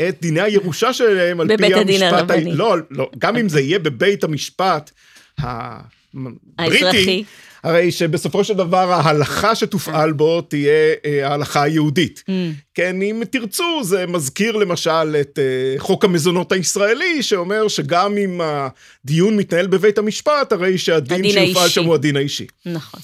את 0.00 0.16
דיני 0.20 0.40
הירושה 0.40 0.92
שלהם 0.92 1.40
על 1.40 1.56
פי 1.56 1.74
המשפט... 1.74 2.30
ה... 2.30 2.34
לא, 2.46 2.76
לא, 2.90 3.10
גם 3.18 3.36
אם 3.36 3.48
זה 3.48 3.60
יהיה 3.60 3.78
בבית 3.78 4.24
המשפט 4.24 4.90
הבריטי, 5.38 7.24
הרי 7.64 7.92
שבסופו 7.92 8.44
של 8.44 8.54
דבר 8.54 8.92
ההלכה 8.92 9.54
שתופעל 9.54 10.12
בו 10.12 10.40
תהיה 10.40 10.94
אה, 11.04 11.28
ההלכה 11.28 11.62
היהודית. 11.62 12.22
Mm. 12.26 12.32
כן, 12.74 13.02
אם 13.02 13.22
תרצו, 13.30 13.80
זה 13.84 14.06
מזכיר 14.06 14.56
למשל 14.56 15.16
את 15.20 15.38
אה, 15.38 15.74
חוק 15.78 16.04
המזונות 16.04 16.52
הישראלי, 16.52 17.22
שאומר 17.22 17.68
שגם 17.68 18.18
אם 18.18 18.40
הדיון 18.40 19.36
מתנהל 19.36 19.66
בבית 19.66 19.98
המשפט, 19.98 20.52
הרי 20.52 20.78
שהדין 20.78 21.30
שיופעל 21.30 21.68
שם 21.68 21.84
הוא 21.84 21.94
הדין 21.94 22.16
האישי. 22.16 22.46
נכון. 22.66 23.00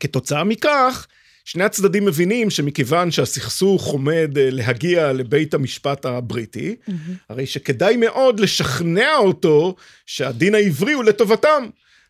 כתוצאה 0.00 0.44
מכך, 0.44 1.06
שני 1.44 1.64
הצדדים 1.64 2.04
מבינים 2.04 2.50
שמכיוון 2.50 3.10
שהסכסוך 3.10 3.86
עומד 3.86 4.38
אה, 4.38 4.48
להגיע 4.50 5.12
לבית 5.12 5.54
המשפט 5.54 6.06
הבריטי, 6.06 6.76
mm-hmm. 6.80 6.92
הרי 7.28 7.46
שכדאי 7.46 7.96
מאוד 7.96 8.40
לשכנע 8.40 9.16
אותו 9.16 9.74
שהדין 10.06 10.54
העברי 10.54 10.92
הוא 10.92 11.04
לטובתם. 11.04 11.66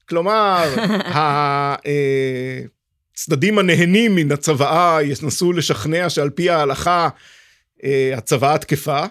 כלומר, 0.09 0.75
הצדדים 3.15 3.59
אה, 3.59 3.63
הנהנים 3.63 4.15
מן 4.15 4.33
הצוואה 4.33 4.99
ינסו 5.03 5.53
לשכנע 5.53 6.11
שעל 6.11 6.31
פי 6.31 6.51
ההלכה 6.51 7.09
אה, 7.85 8.13
הצוואה 8.17 8.59
תקפה, 8.59 9.05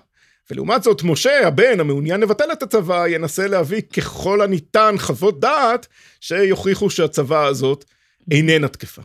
ולעומת 0.52 0.84
זאת, 0.84 1.04
משה, 1.04 1.48
הבן, 1.48 1.80
המעוניין 1.80 2.22
לבטל 2.22 2.52
את 2.52 2.64
הצוואה, 2.64 3.10
ינסה 3.10 3.48
להביא 3.48 3.82
ככל 3.82 4.42
הניתן 4.42 4.96
חוות 4.98 5.40
דעת 5.40 5.88
שיוכיחו 6.22 6.90
שהצוואה 6.90 7.46
הזאת 7.46 7.86
איננה 8.32 8.68
תקפה. 8.68 9.02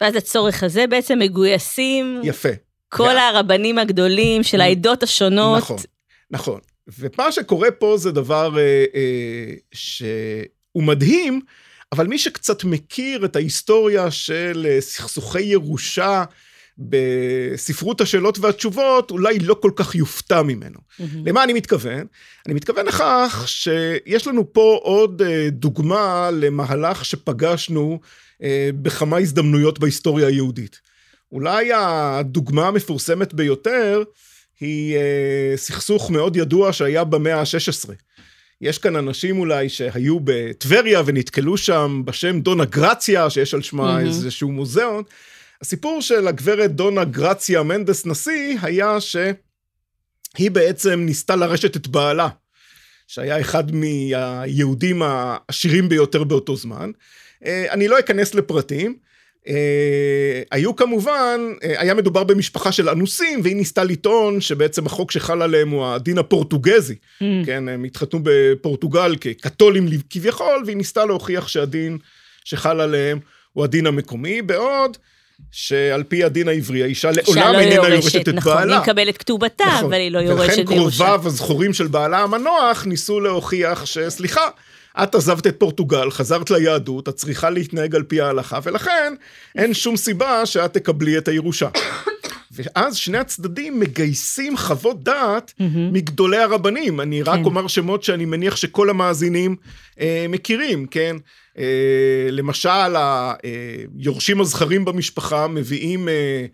ואז 0.00 0.16
הצורך 0.16 0.62
הזה 0.62 0.86
בעצם 0.86 1.18
מגויסים... 1.18 2.20
יפה. 2.24 2.48
כל 2.88 3.02
וה... 3.02 3.28
הרבנים 3.28 3.78
הגדולים 3.78 4.42
של 4.42 4.60
העדות 4.60 5.02
השונות. 5.02 5.58
נכון, 5.58 5.76
נכון. 6.30 6.60
ומה 6.98 7.32
שקורה 7.32 7.70
פה 7.70 7.96
זה 7.96 8.12
דבר 8.12 8.58
אה, 8.58 8.84
אה, 8.94 9.54
שהוא 9.72 10.82
מדהים, 10.82 11.40
אבל 11.92 12.06
מי 12.06 12.18
שקצת 12.18 12.64
מכיר 12.64 13.24
את 13.24 13.36
ההיסטוריה 13.36 14.10
של 14.10 14.66
אה, 14.70 14.80
סכסוכי 14.80 15.42
ירושה, 15.42 16.24
בספרות 16.78 18.00
השאלות 18.00 18.38
והתשובות, 18.38 19.10
אולי 19.10 19.38
לא 19.38 19.54
כל 19.54 19.70
כך 19.76 19.94
יופתע 19.94 20.42
ממנו. 20.42 20.78
Mm-hmm. 20.78 21.02
למה 21.26 21.44
אני 21.44 21.52
מתכוון? 21.52 22.06
אני 22.46 22.54
מתכוון 22.54 22.86
לכך 22.86 23.44
שיש 23.46 24.26
לנו 24.26 24.52
פה 24.52 24.80
עוד 24.82 25.22
אה, 25.22 25.48
דוגמה 25.50 26.30
למהלך 26.32 27.04
שפגשנו 27.04 28.00
בכמה 28.82 29.18
הזדמנויות 29.18 29.78
בהיסטוריה 29.78 30.26
היהודית. 30.26 30.80
אולי 31.32 31.70
הדוגמה 31.74 32.68
המפורסמת 32.68 33.34
ביותר 33.34 34.02
היא 34.60 34.96
אה, 34.96 35.52
סכסוך 35.56 36.10
מאוד 36.10 36.36
ידוע 36.36 36.72
שהיה 36.72 37.04
במאה 37.04 37.40
ה-16. 37.40 37.90
יש 38.60 38.78
כאן 38.78 38.96
אנשים 38.96 39.38
אולי 39.38 39.68
שהיו 39.68 40.18
בטבריה 40.24 41.02
ונתקלו 41.06 41.56
שם 41.56 42.02
בשם 42.04 42.40
דונה 42.40 42.64
גרציה, 42.64 43.30
שיש 43.30 43.54
על 43.54 43.62
שמה 43.62 43.98
mm-hmm. 43.98 44.06
איזשהו 44.06 44.52
מוזיאון. 44.52 45.02
הסיפור 45.60 46.02
של 46.02 46.28
הגברת 46.28 46.74
דונה 46.74 47.04
גרציה 47.04 47.62
מנדס 47.62 48.06
נשיא 48.06 48.58
היה 48.62 49.00
שהיא 49.00 50.50
בעצם 50.50 51.00
ניסתה 51.00 51.36
לרשת 51.36 51.76
את 51.76 51.88
בעלה, 51.88 52.28
שהיה 53.06 53.40
אחד 53.40 53.64
מהיהודים 53.74 55.02
העשירים 55.02 55.88
ביותר 55.88 56.24
באותו 56.24 56.56
זמן. 56.56 56.90
אה, 57.46 57.66
אני 57.70 57.88
לא 57.88 57.98
אכנס 57.98 58.34
לפרטים. 58.34 58.96
אה, 59.48 60.42
היו 60.50 60.76
כמובן, 60.76 61.40
אה, 61.62 61.74
היה 61.80 61.94
מדובר 61.94 62.24
במשפחה 62.24 62.72
של 62.72 62.88
אנוסים, 62.88 63.40
והיא 63.42 63.56
ניסתה 63.56 63.84
לטעון 63.84 64.40
שבעצם 64.40 64.86
החוק 64.86 65.10
שחל 65.10 65.42
עליהם 65.42 65.70
הוא 65.70 65.86
הדין 65.86 66.18
הפורטוגזי. 66.18 66.94
Mm. 66.94 67.24
כן, 67.46 67.68
הם 67.68 67.84
התחתנו 67.84 68.20
בפורטוגל 68.22 69.16
כקתולים 69.20 69.88
כביכול, 70.10 70.62
והיא 70.66 70.76
ניסתה 70.76 71.04
להוכיח 71.04 71.48
שהדין 71.48 71.98
שחל 72.44 72.80
עליהם 72.80 73.18
הוא 73.52 73.64
הדין 73.64 73.86
המקומי, 73.86 74.42
בעוד 74.42 74.96
שעל 75.50 76.02
פי 76.02 76.24
הדין 76.24 76.48
העברי, 76.48 76.82
האישה 76.82 77.10
לעולם 77.10 77.54
איננה 77.58 77.88
יורשת 77.88 78.28
את 78.28 78.34
נכון, 78.34 78.54
בעלה. 78.54 78.64
נכון, 78.64 78.72
היא 78.72 78.80
מקבלת 78.80 79.16
כתובתה, 79.16 79.64
נכון, 79.64 79.84
אבל 79.84 79.94
היא 79.94 80.10
לא 80.10 80.18
יורשת 80.18 80.58
ולכן 80.58 80.64
קרוביו 80.64 81.22
הזכורים 81.24 81.72
של 81.72 81.86
בעלה 81.86 82.18
המנוח 82.18 82.86
ניסו 82.86 83.20
להוכיח 83.20 83.86
שסליחה, 83.86 84.48
את 85.02 85.14
עזבת 85.14 85.46
את 85.46 85.56
פורטוגל, 85.58 86.10
חזרת 86.10 86.50
ליהדות, 86.50 87.08
את 87.08 87.14
צריכה 87.14 87.50
להתנהג 87.50 87.94
על 87.94 88.02
פי 88.02 88.20
ההלכה, 88.20 88.58
ולכן 88.62 89.14
אין 89.54 89.74
שום 89.74 89.96
סיבה 89.96 90.46
שאת 90.46 90.74
תקבלי 90.74 91.18
את 91.18 91.28
הירושה. 91.28 91.68
ואז 92.54 92.96
שני 92.96 93.18
הצדדים 93.18 93.80
מגייסים 93.80 94.56
חוות 94.56 95.04
דעת 95.04 95.52
מהמם. 95.60 95.92
מגדולי 95.92 96.38
הרבנים. 96.38 97.00
אני 97.00 97.22
רק 97.22 97.38
כן. 97.38 97.44
אומר 97.44 97.66
שמות 97.68 98.02
שאני 98.02 98.24
מניח 98.24 98.56
שכל 98.56 98.90
המאזינים 98.90 99.56
אה, 100.00 100.26
מכירים, 100.28 100.86
כן? 100.86 101.16
אה, 101.58 102.28
למשל, 102.30 102.96
היורשים 103.98 104.40
הזכרים 104.40 104.84
במשפחה 104.84 105.48
מביאים 105.48 106.08
אה, 106.08 106.46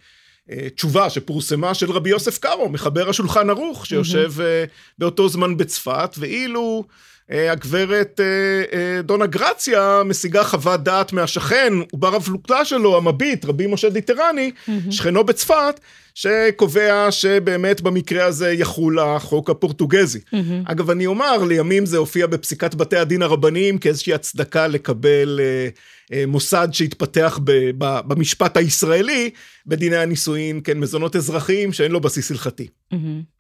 אה, 0.51 0.71
תשובה 0.71 1.11
שפורסמה 1.11 1.75
של 1.75 1.91
רבי 1.91 2.11
יוסף 2.11 2.39
קארו, 2.39 2.69
מחבר 2.69 3.09
השולחן 3.09 3.51
ערוך, 3.51 3.87
שיושב 3.87 4.33
אה, 4.41 4.65
באותו 4.99 5.29
זמן 5.29 5.57
בצפת, 5.57 6.15
ואילו... 6.19 6.85
אה, 7.33 7.53
הגברת 7.53 8.21
אה, 8.21 8.79
אה, 8.79 9.03
דונה 9.03 9.27
גרציה 9.27 10.03
משיגה 10.05 10.45
חוות 10.45 10.85
דעת 10.85 11.13
מהשכן 11.13 11.73
ובר 11.93 12.17
הפלוגתא 12.17 12.65
שלו, 12.65 12.97
המביט, 12.97 13.45
רבי 13.45 13.67
משה 13.67 13.91
דיטרני, 13.91 14.51
שכנו 14.91 15.25
בצפת, 15.25 15.81
שקובע 16.15 17.11
שבאמת 17.11 17.81
במקרה 17.81 18.25
הזה 18.25 18.53
יחול 18.53 18.99
החוק 18.99 19.51
הפורטוגזי. 19.51 20.21
מהמם. 20.33 20.63
אגב, 20.67 20.91
אני 20.91 21.07
אומר, 21.07 21.45
לימים 21.45 21.87
זה 21.87 21.97
הופיע 21.99 22.27
בפסיקת 22.27 22.75
בתי 22.75 22.97
הדין 22.97 23.23
הרבניים 23.23 23.79
כאיזושהי 23.79 24.15
הצדקה 24.15 24.67
לקבל 24.67 25.41
אה, 25.43 25.69
אה, 26.13 26.25
מוסד 26.27 26.69
שהתפתח 26.73 27.39
ב, 27.45 27.53
ב, 27.79 28.01
במשפט 28.07 28.57
הישראלי, 28.57 29.31
בדיני 29.67 29.97
הנישואין, 29.97 30.61
כן, 30.65 30.79
מזונות 30.79 31.17
אזרחיים 31.17 31.73
שאין 31.73 31.93
לו 31.93 32.01
בסיס 32.01 32.31
הלכתי. 32.31 32.69
מהמם. 32.93 33.38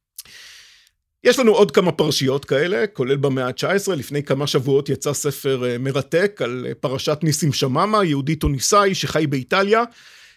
יש 1.24 1.38
לנו 1.38 1.52
עוד 1.52 1.70
כמה 1.70 1.92
פרשיות 1.92 2.44
כאלה, 2.44 2.86
כולל 2.86 3.16
במאה 3.16 3.46
ה-19, 3.46 3.92
לפני 3.94 4.22
כמה 4.22 4.46
שבועות 4.46 4.88
יצא 4.88 5.12
ספר 5.12 5.64
אה, 5.66 5.78
מרתק 5.78 6.40
על 6.44 6.66
אה, 6.68 6.74
פרשת 6.74 7.18
ניסים 7.22 7.52
שממה, 7.52 8.04
יהודי 8.04 8.36
טוניסאי 8.36 8.94
שחי 8.94 9.26
באיטליה, 9.26 9.82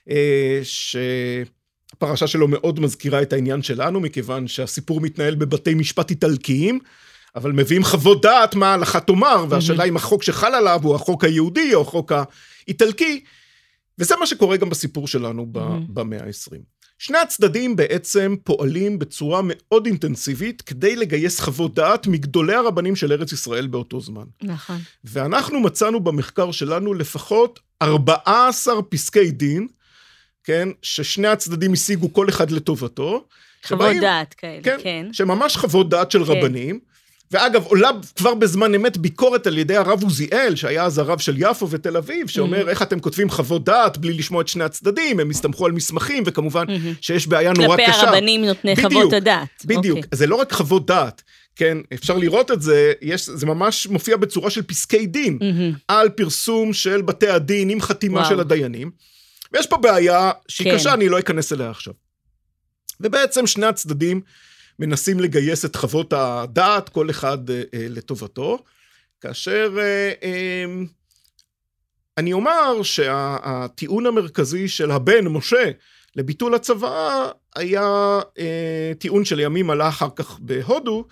אה, 0.10 0.60
שהפרשה 0.64 2.28
שלו 2.28 2.48
מאוד 2.48 2.80
מזכירה 2.80 3.22
את 3.22 3.34
העניין 3.34 3.62
שלנו, 3.62 4.00
מכיוון 4.00 4.48
שהסיפור 4.48 5.02
מתנהל 5.02 5.36
בבתי 5.36 5.74
משפט 5.74 6.10
איטלקיים, 6.10 6.80
אבל 7.36 7.52
מביאים 7.52 7.84
חוות 7.84 8.22
דעת 8.22 8.56
מה 8.56 8.72
ההלכה 8.72 9.00
תאמר, 9.00 9.46
והשאלה 9.50 9.84
אם 9.84 9.96
החוק 9.96 10.24
שחל 10.24 10.56
עליו 10.56 10.80
הוא 10.84 10.96
החוק 10.96 11.24
היהודי 11.24 11.74
או 11.74 11.82
החוק 11.82 12.12
האיטלקי, 12.68 13.24
וזה 14.00 14.16
מה 14.20 14.26
שקורה 14.26 14.58
גם 14.58 14.70
בסיפור 14.70 15.08
שלנו 15.08 15.48
Mhm. 15.56 15.58
במאה 15.90 16.20
ה-20. 16.24 16.71
שני 17.04 17.18
הצדדים 17.18 17.76
בעצם 17.76 18.36
פועלים 18.44 19.00
בצורה 19.00 19.42
מאוד 19.44 19.86
אינטנסיבית 19.86 20.62
כדי 20.62 20.96
לגייס 20.96 21.40
חוות 21.40 21.74
דעת 21.76 22.08
מגדולי 22.08 22.54
הרבנים 22.54 22.96
של 22.96 23.12
ארץ 23.12 23.32
ישראל 23.32 23.68
באותו 23.68 24.02
זמן. 24.02 24.24
נכון. 24.44 24.78
ואנחנו 25.04 25.60
מצאנו 25.60 26.00
במחקר 26.00 26.52
שלנו 26.52 26.94
לפחות 26.94 27.60
14 27.82 28.82
פסקי 28.82 29.32
דין, 29.32 29.68
כן, 30.44 30.70
ששני 30.82 31.28
הצדדים 31.28 31.74
השיגו 31.74 32.14
כל 32.14 32.30
אחד 32.30 32.52
לטובתו. 32.52 33.26
חוות 33.66 33.80
שבאים- 33.82 34.02
דעת 34.02 34.34
כאלה, 34.34 34.64
כן, 34.64 34.78
כן. 34.84 35.08
שממש 35.12 35.58
חוות 35.58 35.90
דעת 35.90 36.12
של 36.12 36.26
כן. 36.26 36.32
רבנים. 36.32 36.80
ואגב, 37.32 37.64
עולה 37.66 37.90
כבר 38.16 38.34
בזמן 38.34 38.76
אמת 38.76 38.98
ביקורת 38.98 39.48
על 39.48 39.58
ידי 39.58 39.76
הרב 39.76 40.04
עוזיאל, 40.04 40.56
שהיה 40.56 40.84
אז 40.84 40.98
הרב 40.98 41.20
של 41.20 41.36
יפו 41.38 41.70
ותל 41.70 41.98
אביב, 41.98 42.28
שאומר 42.28 42.66
Mhm. 42.66 42.70
איך 42.70 42.82
אתם 42.82 43.00
כותבים 43.00 43.30
חוות 43.30 43.64
דעת 43.64 43.98
בלי 43.98 44.14
לשמוע 44.14 44.42
את 44.42 44.48
שני 44.48 44.64
הצדדים, 44.64 45.20
הם 45.20 45.30
הסתמכו 45.30 45.66
על 45.66 45.72
מסמכים, 45.72 46.24
וכמובן 46.26 46.66
מהמם. 46.68 46.94
שיש 47.02 47.28
בעיה 47.28 47.54
נורא 47.54 47.78
כלפי 47.78 47.92
קשה. 47.92 48.02
הרבנים 48.02 48.46
נותני 48.46 48.76
בדיוק, 48.76 48.92
חוות 48.94 49.14
הדעת. 49.14 49.48
בדיוק, 49.66 49.98
אוקיי. 49.98 50.10
זה 50.18 50.28
לא 50.28 50.36
רק 50.36 50.54
חוות 50.54 50.86
דעת, 50.86 51.22
כן, 51.56 51.78
אפשר 51.94 52.18
לראות 52.18 52.52
את 52.52 52.62
זה, 52.62 52.94
יש, 53.02 53.30
זה 53.30 53.46
ממש 53.46 53.88
מופיע 53.88 54.18
בצורה 54.18 54.50
של 54.50 54.62
פסקי 54.62 55.06
דין, 55.06 55.38
מהמם. 55.42 55.74
על 55.88 56.10
פרסום 56.10 56.74
של 56.74 57.02
בתי 57.02 57.28
הדין 57.28 57.70
עם 57.70 57.82
חתימה 57.82 58.18
וואו. 58.20 58.30
של 58.30 58.40
הדיינים, 58.40 58.92
ויש 59.54 59.68
פה 59.68 59.78
בעיה 59.78 60.32
שהיא 60.48 60.72
כן. 60.72 60.78
קשה, 60.78 60.94
אני 60.94 61.10
לא 61.10 61.20
אכנס 61.20 61.54
אליה 61.54 61.70
עכשיו. 61.70 61.94
ובעצם 63.00 63.48
שני 63.48 63.66
הצדדים 63.66 64.22
מנסים 64.80 65.20
לגייס 65.20 65.66
את 65.66 65.76
חוות 65.76 66.14
הדעת, 66.14 66.90
כל 66.90 67.10
אחד 67.10 67.50
אה, 67.50 67.56
אה, 67.56 67.86
לטובתו, 67.90 68.60
כאשר 69.22 69.76
אה, 69.80 70.12
אה, 70.24 70.66
אני 72.18 72.34
אומר 72.34 72.84
שהטיעון 72.84 74.06
המרכזי 74.06 74.68
של 74.68 74.92
הבן, 74.92 75.28
משה, 75.28 75.72
לביטול 76.16 76.56
הצוואה, 76.56 77.30
היה 77.56 78.20
אה, 78.40 78.92
טיעון 79.00 79.26
שלימים 79.26 79.70
עלה 79.70 79.90
אחר 79.90 80.10
כך 80.16 80.40
בהודו, 80.40 81.06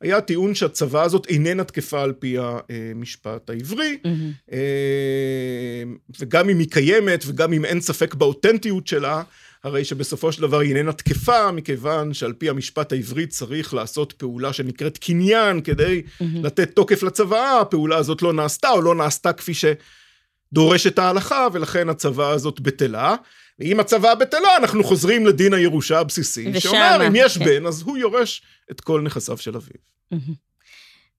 היה 0.00 0.20
טיעון 0.20 0.54
שהצוואה 0.54 1.02
הזאת 1.02 1.26
איננה 1.26 1.64
תקפה 1.64 2.02
על 2.02 2.12
פי 2.12 2.36
המשפט 2.38 3.50
העברי, 3.50 3.98
מהמם. 4.04 4.32
אה, 4.52 5.82
וגם 6.20 6.48
אם 6.48 6.58
היא 6.58 6.70
קיימת 6.70 7.24
וגם 7.26 7.52
אם 7.52 7.64
אין 7.64 7.80
ספק 7.80 8.14
באותנטיות 8.14 8.86
שלה, 8.86 9.22
הרי 9.64 9.84
שבסופו 9.84 10.32
של 10.32 10.42
דבר 10.42 10.58
היא 10.58 10.76
איננה 10.76 10.92
תקפה, 10.92 11.52
מכיוון 11.52 12.14
שעל 12.14 12.32
פי 12.32 12.48
המשפט 12.48 12.92
העברי 12.92 13.26
צריך 13.26 13.74
לעשות 13.74 14.12
פעולה 14.12 14.52
שנקראת 14.52 14.98
קניין 14.98 15.60
כדי 15.60 16.02
מהמם. 16.20 16.44
לתת 16.44 16.74
תוקף 16.74 17.02
לצוואה, 17.02 17.60
הפעולה 17.60 17.96
הזאת 17.96 18.22
לא 18.22 18.32
נעשתה 18.32 18.70
או 18.70 18.82
לא 18.82 18.94
נעשתה 18.94 19.32
כפי 19.32 19.52
שדורשת 19.54 20.98
ההלכה, 20.98 21.46
ולכן 21.52 21.88
הצוואה 21.88 22.30
הזאת 22.30 22.60
בטלה. 22.60 23.16
ואם 23.58 23.80
הצוואה 23.80 24.14
בטלה, 24.14 24.56
אנחנו 24.56 24.84
חוזרים 24.84 25.26
לדין 25.26 25.54
הירושה 25.54 25.98
הבסיסי, 25.98 26.48
ושמה, 26.54 26.60
שאומר, 26.60 27.06
אם 27.06 27.12
יש 27.16 27.38
כן. 27.38 27.44
בן, 27.44 27.66
אז 27.66 27.82
הוא 27.82 27.98
יורש 27.98 28.42
את 28.70 28.80
כל 28.80 29.00
נכסיו 29.00 29.36
של 29.36 29.56
אביו. 29.56 29.76
מהמם. 30.10 30.34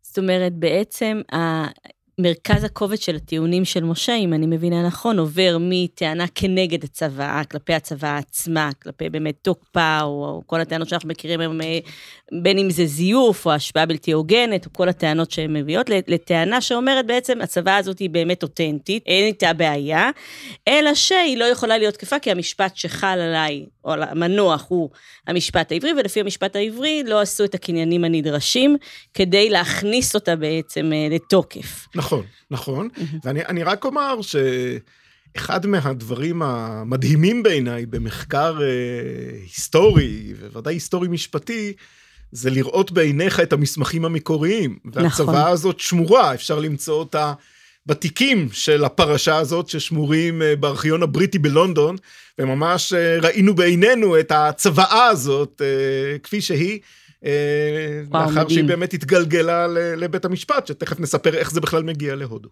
זאת 0.02 0.18
אומרת, 0.18 0.54
בעצם 0.54 1.22
מרכז 2.22 2.64
הכובד 2.64 2.98
של 2.98 3.16
הטיעונים 3.16 3.66
של 3.66 3.84
משה, 3.84 4.16
אם 4.16 4.34
אני 4.34 4.46
מבינה 4.46 4.88
נכון, 4.88 5.20
עובר 5.20 5.58
מטענה 5.60 6.26
כנגד 6.36 6.84
הצוואה, 6.84 7.44
כלפי 7.44 7.74
הצוואה 7.74 8.18
עצמה, 8.18 8.70
כלפי 8.84 9.10
באמת 9.10 9.36
תוקפה, 9.42 10.00
או, 10.02 10.08
או 10.08 10.42
כל 10.46 10.62
הטענות 10.62 10.90
שאנחנו 10.90 11.10
מכירים 11.10 11.40
היום, 11.40 11.62
אה, 11.62 11.80
בין 12.42 12.58
אם 12.58 12.70
זה 12.70 12.86
זיוף, 12.86 13.46
או 13.46 13.52
השפעה 13.52 13.86
בלתי 13.86 14.12
הוגנת, 14.12 14.66
או 14.66 14.74
כל 14.74 14.90
הטענות 14.90 15.32
שהן 15.32 15.54
מביאות, 15.54 15.90
לטענה 16.08 16.62
שאומרת 16.62 17.06
בעצם, 17.08 17.42
הצוואה 17.42 17.78
הזאת 17.78 18.00
היא 18.00 18.10
באמת 18.10 18.44
אותנטית, 18.44 19.04
אין 19.06 19.26
איתה 19.26 19.54
בעיה, 19.54 20.10
אלא 20.68 20.94
שהיא 20.94 21.38
לא 21.38 21.46
יכולה 21.46 21.78
להיות 21.78 21.94
תקפה, 21.94 22.20
כי 22.20 22.32
המשפט 22.32 22.76
שחל 22.76 23.20
עליי, 23.20 23.66
או 23.86 23.92
על 23.92 24.04
המנוח, 24.04 24.66
הוא 24.68 24.90
המשפט 25.28 25.72
העברי, 25.72 25.92
ולפי 25.98 26.20
המשפט 26.20 26.56
העברי 26.56 27.04
לא 27.06 27.22
עשו 27.22 27.44
את 27.44 27.56
הקניינים 27.56 28.04
הנדרשים 28.04 28.78
כדי 29.14 29.50
להכניס 29.50 30.16
אותה 30.16 30.36
בעצם 30.36 30.94
אה, 30.94 31.08
לתוקף. 31.16 31.88
נכון, 31.96 32.07
נכון. 32.52 32.90
ואני 33.24 33.46
אני 33.46 33.64
רק 33.64 33.86
אומר 33.86 34.20
שאחד 34.22 35.66
מהדברים 35.66 36.42
המדהימים 36.42 37.44
בעיניי 37.44 37.86
במחקר 37.86 38.58
אה, 38.62 38.68
היסטורי, 39.44 40.34
ובוודאי 40.40 40.74
היסטורי 40.74 41.08
משפטי, 41.08 41.74
זה 42.32 42.50
לראות 42.50 42.92
בעיניך 42.92 43.40
את 43.40 43.54
המסמכים 43.54 44.06
המקוריים. 44.06 44.78
והצוואה 44.86 45.40
נכון. 45.40 45.52
הזאת 45.52 45.80
שמורה, 45.80 46.34
אפשר 46.34 46.60
למצוא 46.60 47.00
אותה 47.00 47.34
בתיקים 47.88 48.50
של 48.52 48.84
הפרשה 48.84 49.36
הזאת 49.36 49.70
ששמורים 49.70 50.42
אה, 50.42 50.56
בארכיון 50.56 51.04
הבריטי 51.04 51.40
בלונדון, 51.40 51.96
וממש 52.40 52.94
אה, 52.94 53.18
ראינו 53.22 53.56
בעינינו 53.56 54.20
את 54.20 54.32
הצוואה 54.32 55.06
הזאת 55.06 55.62
אה, 55.66 56.20
כפי 56.20 56.42
שהיא. 56.42 56.80
אה, 57.26 58.02
וואו, 58.08 58.24
לאחר 58.24 58.34
שהיא 58.34 58.44
מדהים. 58.44 58.68
באמת 58.68 58.94
התגלגלה 58.94 59.68
לבית 59.98 60.26
המשפט, 60.26 60.68
שתכף 60.68 61.00
נספר 61.00 61.36
איך 61.36 61.52
זה 61.52 61.62
בכלל 61.62 61.84
מגיע 61.84 62.16
להודו. 62.16 62.50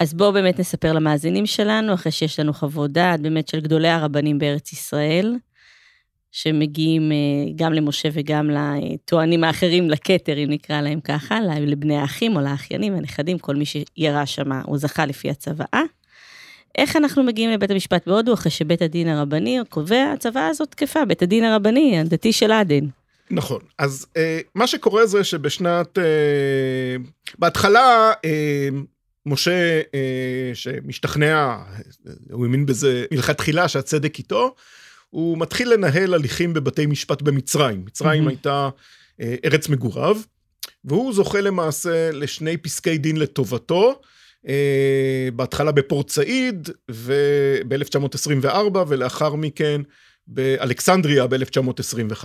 אז 0.00 0.14
בואו 0.14 0.32
באמת 0.32 0.60
נספר 0.60 0.92
למאזינים 0.92 1.46
שלנו, 1.46 1.94
אחרי 1.94 2.12
שיש 2.12 2.40
לנו 2.40 2.52
חוות 2.52 2.90
דעת 2.92 3.20
באמת 3.20 3.48
של 3.48 3.60
גדולי 3.60 3.88
הרבנים 3.88 4.38
בארץ 4.38 4.72
ישראל, 4.72 5.34
שמגיעים 6.32 7.12
אה, 7.12 7.16
גם 7.56 7.72
למשה 7.72 8.08
וגם 8.12 8.50
לטוענים 8.50 9.44
האחרים, 9.44 9.90
לכתר, 9.90 10.38
אם 10.38 10.50
נקרא 10.50 10.80
להם 10.80 11.00
ככה, 11.00 11.38
לבני 11.60 11.96
האחים 11.96 12.36
או 12.36 12.40
לאחיינים, 12.40 12.94
הנכדים, 12.94 13.38
כל 13.38 13.56
מי 13.56 13.64
שירש 13.64 14.34
שם, 14.34 14.52
הוא 14.52 14.78
זכה 14.78 15.06
לפי 15.06 15.30
הצוואה. 15.30 15.82
איך 16.78 16.96
אנחנו 16.96 17.22
מגיעים 17.22 17.50
לבית 17.50 17.70
המשפט 17.70 18.08
בהודו, 18.08 18.34
אחרי 18.34 18.50
שבית 18.50 18.82
הדין 18.82 19.08
הרבני 19.08 19.58
קובע, 19.68 20.12
הצוואה 20.14 20.48
הזאת 20.48 20.70
תקפה, 20.70 21.04
בית 21.04 21.22
הדין 21.22 21.44
הרבני, 21.44 21.98
הדתי 21.98 22.32
של 22.32 22.52
עדן. 22.52 22.84
נכון. 23.30 23.60
אז 23.78 24.06
אה, 24.16 24.40
מה 24.54 24.66
שקורה 24.66 25.06
זה 25.06 25.24
שבשנת... 25.24 25.98
אה, 25.98 26.04
בהתחלה, 27.38 28.12
אה, 28.24 28.68
משה, 29.26 29.80
אה, 29.94 30.50
שמשתכנע, 30.54 31.34
אה, 31.36 31.62
הוא 32.30 32.44
האמין 32.44 32.66
בזה 32.66 33.04
מלכתחילה 33.12 33.68
שהצדק 33.68 34.18
איתו, 34.18 34.54
הוא 35.10 35.38
מתחיל 35.38 35.72
לנהל 35.72 36.14
הליכים 36.14 36.54
בבתי 36.54 36.86
משפט 36.86 37.22
במצרים. 37.22 37.84
מצרים 37.84 38.10
מהמם. 38.10 38.28
הייתה 38.28 38.68
אה, 39.20 39.34
ארץ 39.44 39.68
מגוריו, 39.68 40.16
והוא 40.84 41.12
זוכה 41.12 41.40
למעשה 41.40 42.10
לשני 42.12 42.56
פסקי 42.56 42.98
דין 42.98 43.16
לטובתו. 43.16 44.00
אה, 44.48 45.28
בהתחלה 45.36 45.72
בפורט 45.72 46.08
סעיד 46.08 46.68
ב-1924 47.68 48.78
ולאחר 48.88 49.34
מכן 49.34 49.80
באלכסנדריה 50.26 51.26
ב-1925. 51.26 52.24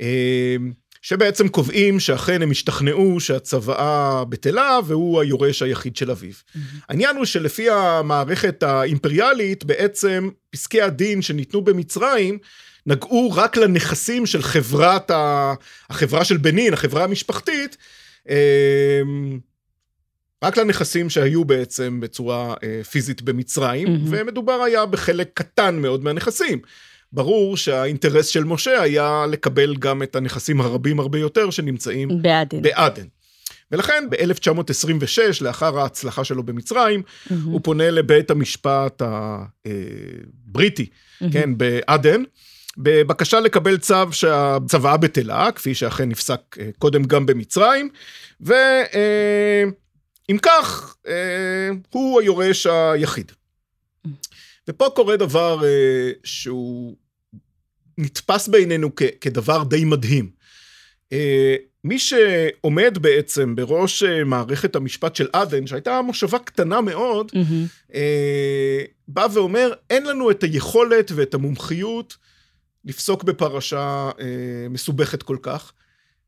אה, 0.00 0.56
שבעצם 1.02 1.48
קובעים 1.48 2.00
שאכן 2.00 2.42
הם 2.42 2.50
השתכנעו 2.50 3.20
שהצוואה 3.20 4.24
בטלה 4.24 4.78
והוא 4.86 5.20
היורש 5.20 5.62
היחיד 5.62 5.96
של 5.96 6.10
אביו. 6.10 6.32
Mm-hmm. 6.32 6.58
העניין 6.88 7.16
הוא 7.16 7.24
שלפי 7.24 7.70
המערכת 7.70 8.62
האימפריאלית, 8.62 9.64
בעצם 9.64 10.28
פסקי 10.50 10.82
הדין 10.82 11.22
שניתנו 11.22 11.64
במצרים, 11.64 12.38
נגעו 12.86 13.32
רק 13.34 13.56
לנכסים 13.56 14.26
של 14.26 14.42
חברת, 14.42 15.10
ה... 15.10 15.54
החברה 15.90 16.24
של 16.24 16.36
בנין, 16.36 16.72
החברה 16.72 17.04
המשפחתית, 17.04 17.76
אמ, 18.28 18.34
רק 20.44 20.56
לנכסים 20.56 21.10
שהיו 21.10 21.44
בעצם 21.44 22.00
בצורה 22.00 22.54
אה, 22.62 22.84
פיזית 22.84 23.22
במצרים, 23.22 23.88
mm-hmm. 23.88 24.08
ומדובר 24.10 24.62
היה 24.62 24.86
בחלק 24.86 25.30
קטן 25.34 25.78
מאוד 25.78 26.04
מהנכסים. 26.04 26.58
ברור 27.12 27.56
שהאינטרס 27.56 28.26
של 28.26 28.44
משה 28.44 28.82
היה 28.82 29.24
לקבל 29.30 29.76
גם 29.76 30.02
את 30.02 30.16
הנכסים 30.16 30.60
הרבים 30.60 31.00
הרבה 31.00 31.18
יותר 31.18 31.50
שנמצאים 31.50 32.22
בעדן. 32.22 32.62
בעדן. 32.62 33.04
ולכן 33.72 34.04
ב-1926, 34.10 35.18
לאחר 35.40 35.78
ההצלחה 35.78 36.24
שלו 36.24 36.42
במצרים, 36.42 37.02
mm-hmm. 37.02 37.34
הוא 37.44 37.60
פונה 37.62 37.90
לבית 37.90 38.30
המשפט 38.30 39.02
הבריטי, 39.04 40.86
mm-hmm. 40.86 41.32
כן, 41.32 41.58
בעדן, 41.58 42.22
בבקשה 42.76 43.40
לקבל 43.40 43.76
צו 43.76 44.12
שהצוואה 44.12 44.96
בטלה, 44.96 45.52
כפי 45.52 45.74
שאכן 45.74 46.08
נפסק 46.08 46.40
אה, 46.60 46.70
קודם 46.78 47.04
גם 47.04 47.26
במצרים, 47.26 47.88
ואם 48.40 49.70
אה, 50.30 50.38
כך, 50.42 50.96
אה, 51.06 51.70
הוא 51.90 52.20
היורש 52.20 52.66
היחיד. 52.66 53.32
ופה 54.68 54.86
קורה 54.94 55.16
דבר 55.16 55.60
שהוא 56.24 56.96
נתפס 57.98 58.48
בעינינו 58.48 58.90
כדבר 59.20 59.62
די 59.64 59.84
מדהים. 59.84 60.30
מי 61.84 61.98
שעומד 61.98 62.98
בעצם 63.00 63.56
בראש 63.56 64.02
מערכת 64.02 64.76
המשפט 64.76 65.16
של 65.16 65.28
עדן, 65.32 65.66
שהייתה 65.66 66.02
מושבה 66.02 66.38
קטנה 66.38 66.80
מאוד, 66.80 67.32
mm-hmm. 67.34 67.94
בא 69.08 69.26
ואומר, 69.32 69.72
אין 69.90 70.06
לנו 70.06 70.30
את 70.30 70.42
היכולת 70.42 71.12
ואת 71.14 71.34
המומחיות 71.34 72.16
לפסוק 72.84 73.24
בפרשה 73.24 74.10
אה, 74.20 74.66
מסובכת 74.70 75.22
כל 75.22 75.36
כך. 75.42 75.72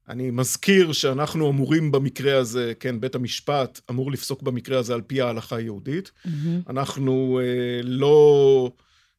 אני 0.08 0.30
מזכיר 0.30 0.92
שאנחנו 0.92 1.50
אמורים 1.50 1.92
במקרה 1.92 2.38
הזה, 2.38 2.72
כן, 2.80 3.00
בית 3.00 3.14
המשפט 3.14 3.80
אמור 3.90 4.12
לפסוק 4.12 4.42
במקרה 4.42 4.78
הזה 4.78 4.94
על 4.94 5.00
פי 5.00 5.20
ההלכה 5.20 5.56
היהודית. 5.56 6.10
Mm-hmm. 6.26 6.70
אנחנו 6.70 7.40
אה, 7.42 7.80
לא 7.82 8.70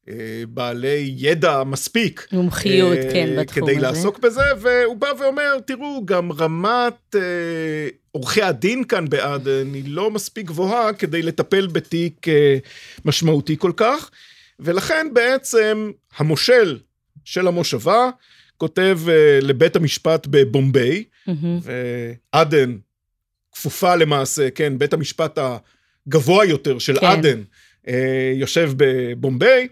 אה, 0.10 0.44
בעלי 0.50 1.14
ידע 1.18 1.64
מספיק. 1.64 2.28
מומחיות, 2.32 2.98
אה, 2.98 3.10
כן, 3.14 3.36
בתחום 3.40 3.64
כדי 3.64 3.72
הזה. 3.72 3.80
כדי 3.80 3.80
לעסוק 3.80 4.20
בזה, 4.20 4.42
והוא 4.60 4.96
בא 4.96 5.08
ואומר, 5.20 5.60
תראו, 5.66 6.06
גם 6.06 6.32
רמת 6.32 7.16
אה, 7.16 7.88
עורכי 8.12 8.42
הדין 8.42 8.84
כאן 8.84 9.10
בעדן 9.10 9.74
היא 9.74 9.84
לא 9.88 10.12
מספיק 10.12 10.46
גבוהה 10.46 10.94
כדי 10.94 11.22
לטפל 11.22 11.68
בתיק 11.68 12.28
אה, 12.28 12.58
משמעותי 13.06 13.56
כל 13.58 13.72
כך, 13.78 14.10
ולכן 14.60 15.08
בעצם 15.14 15.92
המושל 16.18 16.80
של 17.26 17.48
המושבה, 17.48 18.10
כותב 18.58 19.00
uh, 19.06 19.46
לבית 19.46 19.76
המשפט 19.76 20.28
בבומביי. 20.30 21.04
ועדן 22.34 22.76
כפופה 23.52 23.96
למעשה, 23.96 24.50
כן, 24.50 24.78
בית 24.78 24.94
המשפט 24.94 25.40
הגבוה 26.08 26.46
יותר 26.46 26.80
של 26.80 27.00
כן. 27.00 27.06
עדן, 27.06 27.42
uh, 27.86 27.90
יושב 28.36 28.72
בבומביי, 28.78 29.68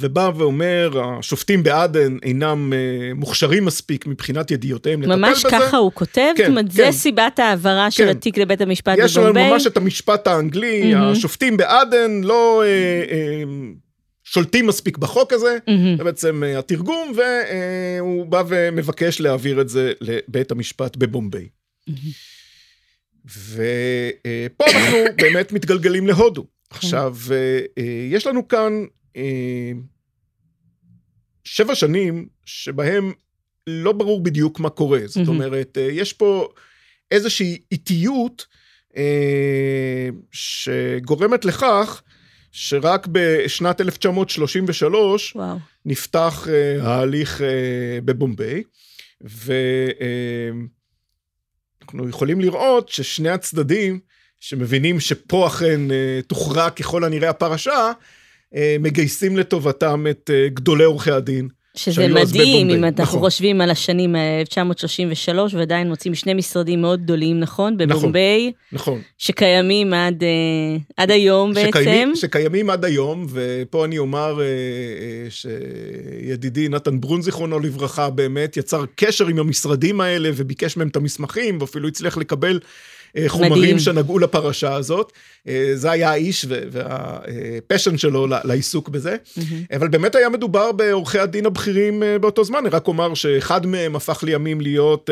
ובא 0.00 0.30
ואומר, 0.36 0.90
השופטים 1.18 1.62
בעדן 1.62 2.16
אינם 2.22 2.72
uh, 2.72 3.14
מוכשרים 3.14 3.64
מספיק 3.64 4.06
מבחינת 4.06 4.50
ידיעותיהם 4.50 5.02
לטפל 5.02 5.12
בזה. 5.12 5.20
ממש 5.20 5.46
ככה 5.50 5.76
הוא 5.76 5.92
כותב? 5.94 6.32
כן, 6.36 6.42
זאת 6.42 6.50
אומרת, 6.50 6.64
כן. 6.64 6.70
זה 6.70 6.92
סיבת 6.92 7.38
ההעברה 7.38 7.84
כן. 7.84 7.90
של 7.90 8.08
התיק 8.08 8.38
לבית 8.38 8.60
המשפט 8.60 8.98
בבומביי? 8.98 9.04
יש 9.04 9.16
לנו 9.16 9.32
ממש 9.32 9.66
את 9.66 9.76
המשפט 9.76 10.26
האנגלי, 10.26 10.94
mm-hmm. 10.94 10.98
השופטים 10.98 11.56
בעדן 11.56 12.20
לא... 12.24 12.62
Uh, 12.64 13.08
uh, 13.08 13.83
שולטים 14.24 14.66
מספיק 14.66 14.98
בחוק 14.98 15.32
הזה, 15.32 15.56
mm-hmm. 15.56 15.98
זה 15.98 16.04
בעצם 16.04 16.42
התרגום, 16.58 17.12
והוא 17.16 18.24
uh, 18.24 18.28
בא 18.28 18.42
ומבקש 18.48 19.20
להעביר 19.20 19.60
את 19.60 19.68
זה 19.68 19.92
לבית 20.00 20.50
המשפט 20.50 20.96
בבומביי. 20.96 21.48
Mm-hmm. 21.90 21.92
ופה 23.26 24.64
uh, 24.64 24.76
אנחנו 24.76 24.98
באמת 25.22 25.52
מתגלגלים 25.52 26.06
להודו. 26.06 26.46
עכשיו, 26.70 27.16
uh, 27.26 27.30
uh, 27.80 27.82
יש 28.10 28.26
לנו 28.26 28.48
כאן 28.48 28.84
שבע 31.44 31.74
שנים 31.74 32.28
שבהם 32.44 33.12
לא 33.66 33.92
ברור 33.92 34.22
בדיוק 34.22 34.60
מה 34.60 34.70
קורה. 34.70 35.00
זאת. 35.06 35.28
אומרת, 35.28 35.78
יש 35.90 36.12
פה 36.12 36.48
איזושהי 37.10 37.58
איטיות 37.72 38.46
שגורמת 40.32 41.44
לכך 41.44 42.02
שרק 42.56 43.06
בשנת 43.12 43.80
1933 43.80 45.36
וואו. 45.36 45.56
נפתח 45.84 46.46
uh, 46.46 46.82
ההליך 46.82 47.40
uh, 47.40 47.44
בבומביי, 48.04 48.62
ואנחנו 49.20 50.68
uh, 52.06 52.08
יכולים 52.08 52.40
לראות 52.40 52.88
ששני 52.88 53.28
הצדדים, 53.28 54.00
שמבינים 54.40 55.00
שפה 55.00 55.46
אכן 55.46 55.80
uh, 55.90 56.26
תוכרע 56.26 56.70
ככל 56.70 57.04
הנראה 57.04 57.30
הפרשה, 57.30 57.92
uh, 58.54 58.56
מגייסים 58.80 59.36
לטובתם 59.36 60.06
את 60.10 60.30
uh, 60.30 60.54
גדולי 60.54 60.84
עורכי 60.84 61.10
הדין. 61.10 61.48
שזה 61.76 62.08
מדהים, 62.08 62.70
אם 62.70 62.84
אנחנו 62.84 63.02
נכון. 63.02 63.20
חושבים 63.20 63.60
על 63.60 63.70
השנים 63.70 64.16
1933, 64.16 65.54
ועדיין 65.54 65.88
מוצאים 65.88 66.14
שני 66.14 66.34
משרדים 66.34 66.80
מאוד 66.80 67.02
גדולים, 67.02 67.40
נכון? 67.40 67.72
נכון 67.72 67.88
בבומביי. 67.88 68.52
נכון. 68.72 69.00
שקיימים 69.18 69.94
עד, 69.94 70.22
אה, 70.22 70.76
עד 70.96 71.10
היום 71.10 71.54
שקיימים, 71.54 72.08
בעצם. 72.08 72.20
שקיימים 72.20 72.70
עד 72.70 72.84
היום, 72.84 73.26
ופה 73.30 73.84
אני 73.84 73.98
אומר 73.98 74.40
אה, 74.40 74.44
אה, 74.44 75.30
שידידי 75.30 76.68
נתן 76.68 77.00
ברון, 77.00 77.22
זיכרונו 77.22 77.60
לברכה, 77.60 78.10
באמת 78.10 78.56
יצר 78.56 78.84
קשר 78.94 79.26
עם 79.26 79.38
המשרדים 79.38 80.00
האלה 80.00 80.30
וביקש 80.34 80.76
מהם 80.76 80.88
את 80.88 80.96
המסמכים, 80.96 81.58
ואפילו 81.60 81.88
הצליח 81.88 82.16
לקבל 82.16 82.60
אה, 82.62 82.68
חומרים 83.26 83.52
מדהים. 83.52 83.78
שנגעו 83.78 84.18
לפרשה 84.18 84.74
הזאת. 84.74 85.12
אה, 85.48 85.70
זה 85.74 85.90
היה 85.90 86.10
האיש 86.10 86.46
והפשן 86.48 87.96
שלו 87.96 88.26
לעיסוק 88.44 88.88
בזה. 88.88 89.16
Mm-hmm. 89.16 89.76
אבל 89.76 89.88
באמת 89.88 90.14
היה 90.14 90.28
מדובר 90.28 90.72
בעורכי 90.72 91.18
הדין 91.18 91.46
הבכירים 91.46 92.02
אה, 92.02 92.18
באותו 92.18 92.44
זמן. 92.44 92.58
אני 92.58 92.68
רק 92.68 92.88
אומר 92.88 93.14
שאחד 93.14 93.66
מהם 93.66 93.96
הפך 93.96 94.22
לימים 94.22 94.60
להיות 94.60 95.10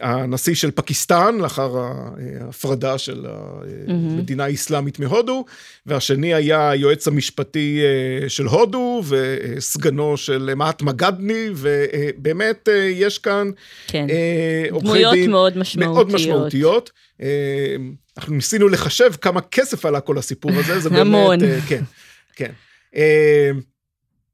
הנשיא 0.00 0.54
של 0.54 0.70
פקיסטן, 0.70 1.38
לאחר 1.40 1.76
ההפרדה 2.40 2.98
של 2.98 3.26
המדינה 3.88 4.44
האסלאמית 4.44 4.98
מהודו, 4.98 5.44
והשני 5.86 6.34
היה 6.34 6.70
היועץ 6.70 7.08
המשפטי 7.08 7.80
של 8.28 8.46
הודו 8.46 9.02
וסגנו 9.08 10.16
של 10.16 10.50
מהטמה 10.56 10.92
גדני, 10.92 11.46
ובאמת 11.54 12.68
יש 12.90 13.18
כאן 13.18 13.50
כן. 13.86 14.06
עורכי 14.70 15.02
דין 15.12 15.30
מאוד 15.30 15.58
משמעותיות. 15.58 15.94
מאוד 15.94 16.14
משמעותיות. 16.14 16.83
הזאת. 16.84 16.90
אה, 17.20 17.76
אנחנו 18.16 18.34
ניסינו 18.34 18.68
לחשב 18.68 19.12
כמה 19.20 19.40
כסף 19.40 19.86
עלה 19.86 20.00
כל 20.00 20.18
הסיפור 20.18 20.52
הזה, 20.54 20.80
זה 20.80 20.90
באמת... 20.90 21.00
המון. 21.00 21.44
אה, 21.44 21.58
כן, 21.68 21.82
כן. 22.36 22.52
אה, 22.96 23.50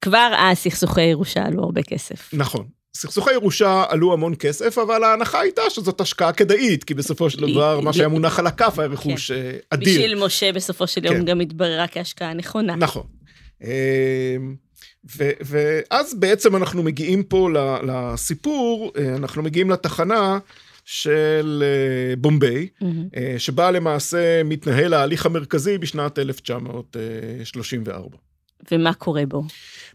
כבר 0.01 0.33
אז 0.39 0.59
סכסוכי 0.59 1.03
ירושה 1.03 1.45
עלו 1.47 1.63
הרבה 1.63 1.83
כסף. 1.83 2.31
נכון. 2.33 2.67
סכסוכי 2.95 3.33
ירושה 3.33 3.85
עלו 3.89 4.13
המון 4.13 4.35
כסף, 4.39 4.79
אבל 4.79 5.05
ההנחה 5.05 5.41
הייתה 5.41 5.63
שזאת 5.69 6.01
השקעה 6.01 6.33
כדאית, 6.33 6.85
כי 6.85 6.95
בסופו 6.95 7.31
של 7.31 7.41
דבר 7.41 7.81
מה 7.81 7.93
שהיה 7.93 8.09
מונח 8.09 8.39
על 8.39 8.47
הכף 8.47 8.79
היה 8.79 8.89
רכוש 8.89 9.33
כן. 9.33 9.51
אדיר. 9.71 9.89
בשביל 9.89 10.25
משה 10.25 10.53
בסופו 10.53 10.87
של 10.87 11.05
יום 11.05 11.15
כן. 11.15 11.25
גם 11.25 11.41
התבררה 11.41 11.87
כהשקעה 11.89 12.35
נכונה. 12.35 12.77
נכון. 12.77 13.03
ואז 15.41 16.15
בעצם 16.15 16.57
אנחנו 16.57 16.83
מגיעים 16.83 17.23
פה 17.23 17.49
לסיפור, 17.83 18.93
אנחנו 19.17 19.43
מגיעים 19.43 19.71
לתחנה 19.71 20.39
של 20.93 21.63
אה, 21.67 22.17
בומביי, 22.17 22.69
mm-hmm. 22.83 22.87
שבה 23.39 23.71
למעשה 23.71 24.43
מתנהל 24.45 24.95
ההליך 24.95 25.27
המרכזי 25.27 25.79
בשנת 25.79 26.19
1934. 26.19 28.17
ומה 28.73 28.95
קורה 28.95 29.27
בו? 29.27 29.43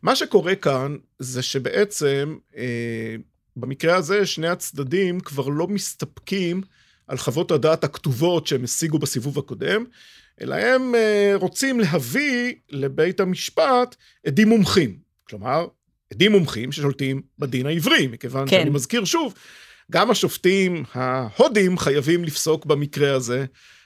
מה 0.02 0.16
שקורה 0.16 0.56
כאן 0.56 0.96
זה 1.20 1.42
שבעצם 1.42 2.38
אה, 2.58 3.16
במקרה 3.56 3.96
הזה 3.96 4.26
שני 4.26 4.48
הצדדים 4.48 5.20
כבר 5.20 5.48
לא 5.48 5.68
מסתפקים 5.68 6.62
על 7.08 7.18
חוות 7.18 7.52
הדעת 7.52 7.84
הכתובות 7.84 8.48
שהם 8.48 8.64
השיגו 8.64 9.00
בסיבוב 9.00 9.40
הקודם, 9.40 9.84
אלא 10.42 10.56
הם 10.56 10.94
רוצים 11.34 11.80
להביא 11.80 12.54
לבית 12.70 13.20
המשפט 13.20 13.96
עדים 14.26 14.50
מומחים. 14.50 14.98
כלומר, 15.30 15.68
עדים 16.14 16.32
מומחים 16.32 16.72
ששולטים 16.72 17.22
בדין 17.40 17.66
העברי, 17.66 18.08
מכיוון 18.08 18.48
כן. 18.50 18.58
שאני 18.60 18.70
מזכיר 18.70 19.06
שוב, 19.06 19.34
גם 19.92 20.12
השופטים 20.12 20.84
ההודים 20.94 21.78
חייבים 21.78 22.24
לפסוק 22.24 22.66
במקרה 22.66 23.16
הזה 23.16 23.46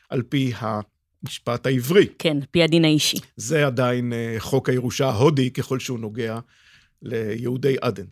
על 0.10 0.22
פי 0.22 0.52
המשפט 0.58 1.66
העברי. 1.66 2.08
כן, 2.20 2.38
על 2.38 2.46
פי 2.52 2.64
הדין 2.64 2.86
האישי. 2.86 3.18
זה 3.38 3.66
עדיין 3.66 4.14
אה, 4.14 4.36
חוק 4.40 4.70
הירושה 4.70 5.10
ההודי, 5.10 5.52
ככל 5.52 5.80
שהוא 5.80 6.00
נוגע 6.00 6.40
ליהודי 7.02 7.76
עדן. 7.82 8.06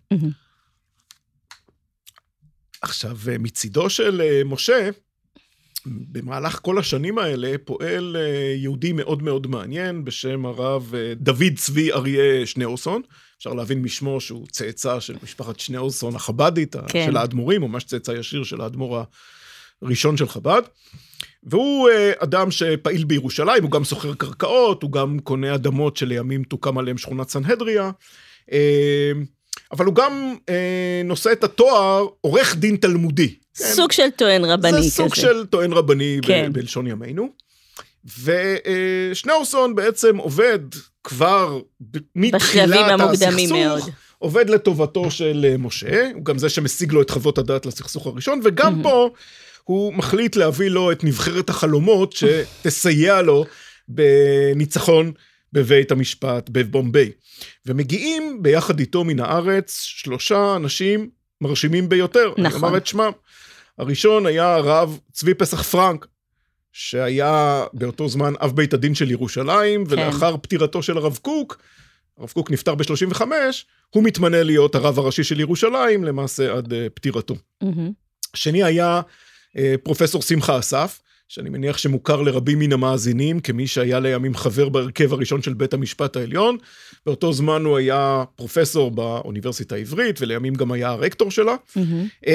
עכשיו, 2.82 3.18
מצידו 3.40 3.90
של 3.90 4.42
משה, 4.46 4.90
במהלך 5.86 6.60
כל 6.62 6.80
השנים 6.80 7.18
האלה 7.18 7.56
פועל 7.66 8.16
יהודי 8.56 8.94
מאוד 8.94 9.24
מאוד 9.24 9.48
מעניין 9.48 10.06
בשם 10.06 10.46
הרב 10.46 10.94
דוד 11.16 11.54
צבי 11.56 11.92
אריה 11.92 12.46
שניאורסון. 12.46 13.02
אפשר 13.38 13.54
להבין 13.54 13.82
משמו 13.82 14.22
שהוא 14.22 14.48
צאצא 14.52 15.00
של 15.00 15.16
משפחת 15.24 15.60
שניאורסון 15.60 16.16
החבדית, 16.16 16.76
כן. 16.88 17.06
של 17.06 17.18
האדמו"רים, 17.18 17.64
או 17.64 17.68
ממש 17.68 17.84
צאצא 17.84 18.12
ישיר 18.12 18.44
של 18.44 18.62
האדמו"ר 18.62 19.04
הראשון 19.82 20.18
של 20.18 20.28
חב"ד. 20.28 20.62
והוא 21.44 21.90
אדם 22.20 22.52
שפעיל 22.52 23.04
בירושלים, 23.04 23.64
הוא 23.64 23.72
גם 23.72 23.84
סוחר 23.84 24.14
קרקעות, 24.14 24.84
הוא 24.84 24.92
גם 24.92 25.20
קונה 25.20 25.56
אדמות 25.56 25.98
שלימים 25.98 26.44
תוקם 26.44 26.78
עליהם 26.78 26.98
שכונת 26.98 27.30
סנהדריה. 27.30 27.92
אבל 29.72 29.86
הוא 29.86 29.96
גם 29.96 30.36
אה, 30.50 31.02
נושא 31.06 31.32
את 31.32 31.44
התואר 31.44 32.08
עורך 32.22 32.56
דין 32.56 32.76
תלמודי. 32.76 33.36
כן? 33.58 33.66
סוג 33.66 33.92
של 33.92 34.10
טוען 34.16 34.46
רבני 34.46 34.72
כזה. 34.72 34.82
זה 34.82 34.92
סוג 34.92 35.16
של 35.16 35.46
טוען 35.46 35.74
רבני 35.74 36.20
כן. 36.22 36.50
ב- 36.50 36.54
בלשון 36.54 36.88
ימינו. 36.88 37.30
ושניאורסון 38.24 39.76
בעצם 39.76 40.18
עובד 40.18 40.60
כבר 41.08 41.60
מתחילת 42.16 43.00
הסכסוך, 43.00 43.90
עובד 44.18 44.50
לטובתו 44.50 45.12
של 45.12 45.46
אה, 45.50 45.58
משה, 45.58 46.10
הוא 46.14 46.26
גם 46.26 46.38
זה 46.38 46.50
שמשיג 46.50 46.92
לו 46.92 47.02
את 47.02 47.10
חוות 47.10 47.38
הדעת 47.38 47.66
לסכסוך 47.66 48.08
הראשון, 48.08 48.42
וגם 48.44 48.84
פה 48.84 49.10
הוא 49.64 49.94
מחליט 49.94 50.36
להביא 50.36 50.70
לו 50.70 50.92
את 50.92 51.04
נבחרת 51.04 51.50
החלומות 51.50 52.14
שתסייע 52.14 53.22
לו 53.22 53.46
בניצחון 53.88 55.12
בבית 55.54 55.92
המשפט 55.92 56.50
בבומביי. 56.50 57.12
ומגיעים 57.66 58.44
ביחד 58.44 58.80
איתו 58.80 59.04
מן 59.04 59.20
הארץ 59.20 59.82
שלושה 59.82 60.56
אנשים 60.56 61.10
מרשימים 61.42 61.90
ביותר. 61.90 62.30
נכון. 62.38 62.46
אני 62.46 62.56
אומר 62.56 62.78
את 62.78 62.88
שמם. 62.88 63.12
הראשון 63.78 64.26
היה 64.26 64.56
הרב 64.56 65.00
צבי 65.12 65.34
פסח 65.34 65.62
פרנק, 65.62 66.08
שהיה 66.80 67.64
באותו 67.74 68.10
זמן 68.10 68.34
אב 68.42 68.56
בית 68.56 68.74
הדין 68.74 68.96
של 68.96 69.12
ירושלים, 69.12 69.86
כן. 69.86 69.94
ולאחר 69.94 70.38
פטירתו 70.38 70.84
של 70.84 70.98
הרב 70.98 71.20
קוק, 71.22 71.58
הרב 72.18 72.30
קוק 72.30 72.52
נפטר 72.52 72.76
ב-35, 72.76 73.22
הוא 73.90 74.04
מתמנה 74.04 74.44
להיות 74.44 74.76
הרב 74.76 75.00
הראשי 75.00 75.24
של 75.24 75.40
ירושלים, 75.40 76.04
למעשה 76.04 76.54
עד 76.54 76.74
uh, 76.74 76.76
פטירתו. 76.94 77.36
Mm-hmm. 77.64 77.68
השני 78.34 78.64
היה 78.64 79.02
uh, 79.50 79.60
פרופסור 79.84 80.22
שמחה 80.22 80.60
אסף, 80.60 81.00
שאני 81.30 81.50
מניח 81.50 81.78
שמוכר 81.78 82.22
לרבים 82.22 82.60
מן 82.60 82.74
המאזינים 82.74 83.40
כמי 83.40 83.68
שהיה 83.68 84.00
לימים 84.00 84.36
חבר 84.36 84.70
בהרכב 84.70 85.14
הראשון 85.14 85.42
של 85.42 85.54
בית 85.54 85.74
המשפט 85.74 86.16
העליון. 86.16 86.58
באותו 87.06 87.34
זמן 87.34 87.66
הוא 87.66 87.78
היה 87.78 88.24
פרופסור 88.36 88.92
באוניברסיטה 88.92 89.76
העברית, 89.76 90.22
ולימים 90.22 90.54
גם 90.54 90.72
היה 90.72 90.90
הרקטור 90.90 91.32
שלה. 91.32 91.56
Mm-hmm. 91.56 92.28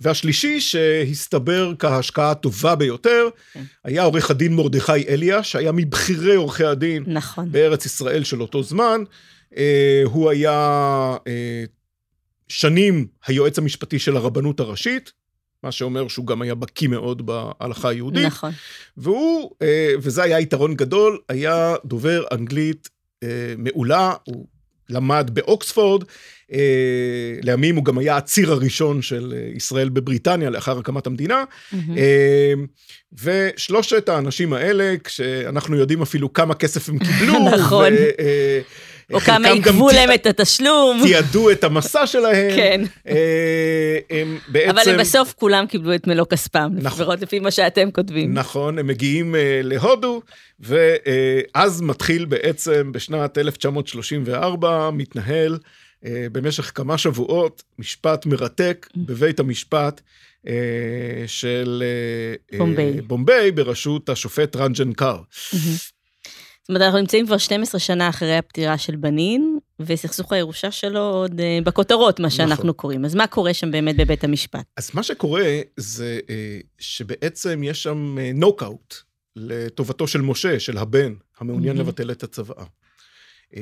והשלישי, 0.00 0.60
שהסתבר 0.60 1.72
כהשקעה 1.78 2.30
הטובה 2.30 2.74
ביותר, 2.74 3.28
okay. 3.28 3.54
כן. 3.54 3.62
היה 3.84 4.02
עורך 4.02 4.30
הדין 4.30 4.56
מרדכי 4.56 5.08
אליה, 5.08 5.42
שהיה 5.42 5.72
מבכירי 5.72 6.34
עורכי 6.34 6.64
הדין 6.64 7.04
נכון. 7.06 7.52
בארץ 7.52 7.86
ישראל 7.86 8.24
של 8.24 8.42
אותו 8.42 8.62
זמן. 8.62 9.02
אה, 9.56 10.02
הוא 10.04 10.30
היה 10.30 11.16
אה, 11.26 11.64
שנים 12.48 13.06
היועץ 13.26 13.58
המשפטי 13.58 13.98
של 13.98 14.16
הרבנות 14.16 14.60
הראשית, 14.60 15.12
מה 15.64 15.72
שאומר 15.72 16.08
שהוא 16.08 16.26
גם 16.26 16.42
היה 16.42 16.54
בקיא 16.54 16.88
מאוד 16.88 17.26
בהלכה 17.26 17.88
היהודית. 17.88 18.26
נכון. 18.26 18.50
והוא, 18.96 19.50
אה, 19.62 19.92
וזה 20.02 20.22
היה 20.22 20.40
יתרון 20.40 20.74
גדול, 20.74 21.18
היה 21.28 21.74
דובר 21.84 22.24
אנגלית 22.32 22.88
אה, 23.22 23.54
מעולה, 23.58 24.14
הוא 24.24 24.46
למד 24.88 25.30
באוקספורד, 25.32 26.04
אה, 26.52 27.38
לימים 27.42 27.76
הוא 27.76 27.84
גם 27.84 27.98
היה 27.98 28.16
הציר 28.16 28.52
הראשון 28.52 29.02
של 29.02 29.34
ישראל 29.54 29.88
בבריטניה 29.88 30.50
לאחר 30.50 30.78
הקמת 30.78 31.06
המדינה. 31.06 31.44
Mm-hmm. 31.72 31.76
ושלושת 33.22 34.08
האנשים 34.08 34.52
האלה, 34.52 34.94
כשאנחנו 35.04 35.76
יודעים 35.76 36.02
אפילו 36.02 36.32
כמה 36.32 36.54
כסף 36.54 36.88
הם 36.88 36.98
קיבלו, 36.98 37.34
נכון. 37.58 37.92
או 39.12 39.20
כמה 39.20 39.48
עיכבו 39.48 39.90
להם 39.90 40.12
את 40.14 40.26
התשלום. 40.26 41.00
תיעדו 41.04 41.50
את 41.50 41.64
המסע 41.64 42.06
שלהם. 42.06 42.56
כן. 42.56 42.80
אה, 43.08 43.98
הם 44.10 44.38
בעצם... 44.48 44.70
אבל 44.70 45.00
בסוף 45.00 45.34
כולם 45.38 45.66
קיבלו 45.66 45.94
את 45.94 46.06
מלוא 46.06 46.26
כספם, 46.26 46.70
נכון. 46.74 47.00
לפחות 47.00 47.20
לפי 47.20 47.38
מה 47.38 47.50
שאתם 47.50 47.90
כותבים. 47.90 48.34
נכון, 48.34 48.78
הם 48.78 48.86
מגיעים 48.86 49.34
אה, 49.34 49.60
להודו, 49.62 50.22
ואז 50.60 51.80
מתחיל 51.80 52.24
בעצם 52.24 52.92
בשנת 52.92 53.38
1934, 53.38 54.90
מתנהל 54.92 55.58
אה, 56.04 56.26
במשך 56.32 56.72
כמה 56.74 56.98
שבועות 56.98 57.62
משפט 57.78 58.26
מרתק 58.26 58.86
mm. 58.90 58.94
בבית 58.96 59.40
המשפט. 59.40 60.00
של 61.26 61.82
בומביי. 62.58 63.00
בומביי 63.00 63.50
בראשות 63.50 64.08
השופט 64.08 64.56
רנג'ן 64.56 64.92
קאר. 64.92 65.20
Mm-hmm. 65.20 65.99
אומרת, 66.70 66.82
אנחנו 66.82 66.98
נמצאים 66.98 67.26
כבר 67.26 67.38
12 67.38 67.80
שנה 67.80 68.08
אחרי 68.08 68.36
הפטירה 68.36 68.78
של 68.78 68.96
בנין, 68.96 69.58
וסכסוך 69.80 70.32
הירושה 70.32 70.70
שלו 70.70 71.00
עוד 71.00 71.40
אה, 71.40 71.64
בכותרות, 71.64 72.20
מה 72.20 72.30
שאנחנו 72.30 72.64
נכון. 72.64 72.72
קוראים. 72.72 73.04
אז 73.04 73.14
מה 73.14 73.26
קורה 73.26 73.54
שם 73.54 73.70
באמת 73.70 73.96
בבית 73.96 74.24
המשפט? 74.24 74.64
אז 74.76 74.90
מה 74.94 75.02
שקורה 75.02 75.60
זה 75.76 76.20
uh, 76.26 76.30
שבעצם 76.78 77.60
יש 77.64 77.82
שם 77.82 78.16
נוקאוט 78.34 78.94
uh, 78.94 78.96
לטובתו 79.36 80.06
של 80.06 80.20
משה, 80.20 80.60
של 80.60 80.78
הבן, 80.78 81.14
המעוניין 81.40 81.76
mm-hmm. 81.76 81.80
לבטל 81.80 82.10
את 82.10 82.22
הצוואה. 82.22 82.64
Uh, 83.52 83.56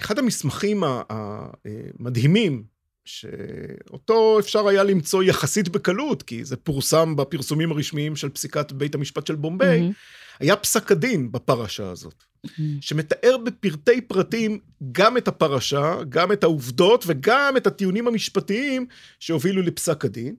אחד 0.00 0.18
המסמכים 0.18 0.82
המדהימים, 1.10 2.64
שאותו 3.04 4.38
אפשר 4.40 4.68
היה 4.68 4.84
למצוא 4.84 5.22
יחסית 5.22 5.68
בקלות, 5.68 6.22
כי 6.22 6.44
זה 6.44 6.56
פורסם 6.56 7.16
בפרסומים 7.16 7.72
הרשמיים 7.72 8.16
של 8.16 8.28
פסיקת 8.28 8.72
בית 8.72 8.94
המשפט 8.94 9.26
של 9.26 9.34
בומביי, 9.34 9.80
mm-hmm. 9.80 10.36
היה 10.40 10.56
פסק 10.56 10.92
הדין 10.92 11.32
בפרשה 11.32 11.90
הזאת. 11.90 12.31
שמתאר 12.80 13.36
בפרטי 13.44 14.00
פרטים 14.00 14.58
גם 14.92 15.16
את 15.16 15.28
הפרשה, 15.28 15.96
גם 16.08 16.32
את 16.32 16.44
העובדות 16.44 17.04
וגם 17.06 17.56
את 17.56 17.66
הטיעונים 17.66 18.08
המשפטיים 18.08 18.86
שהובילו 19.20 19.62
לפסק 19.62 20.04
הדין. 20.04 20.34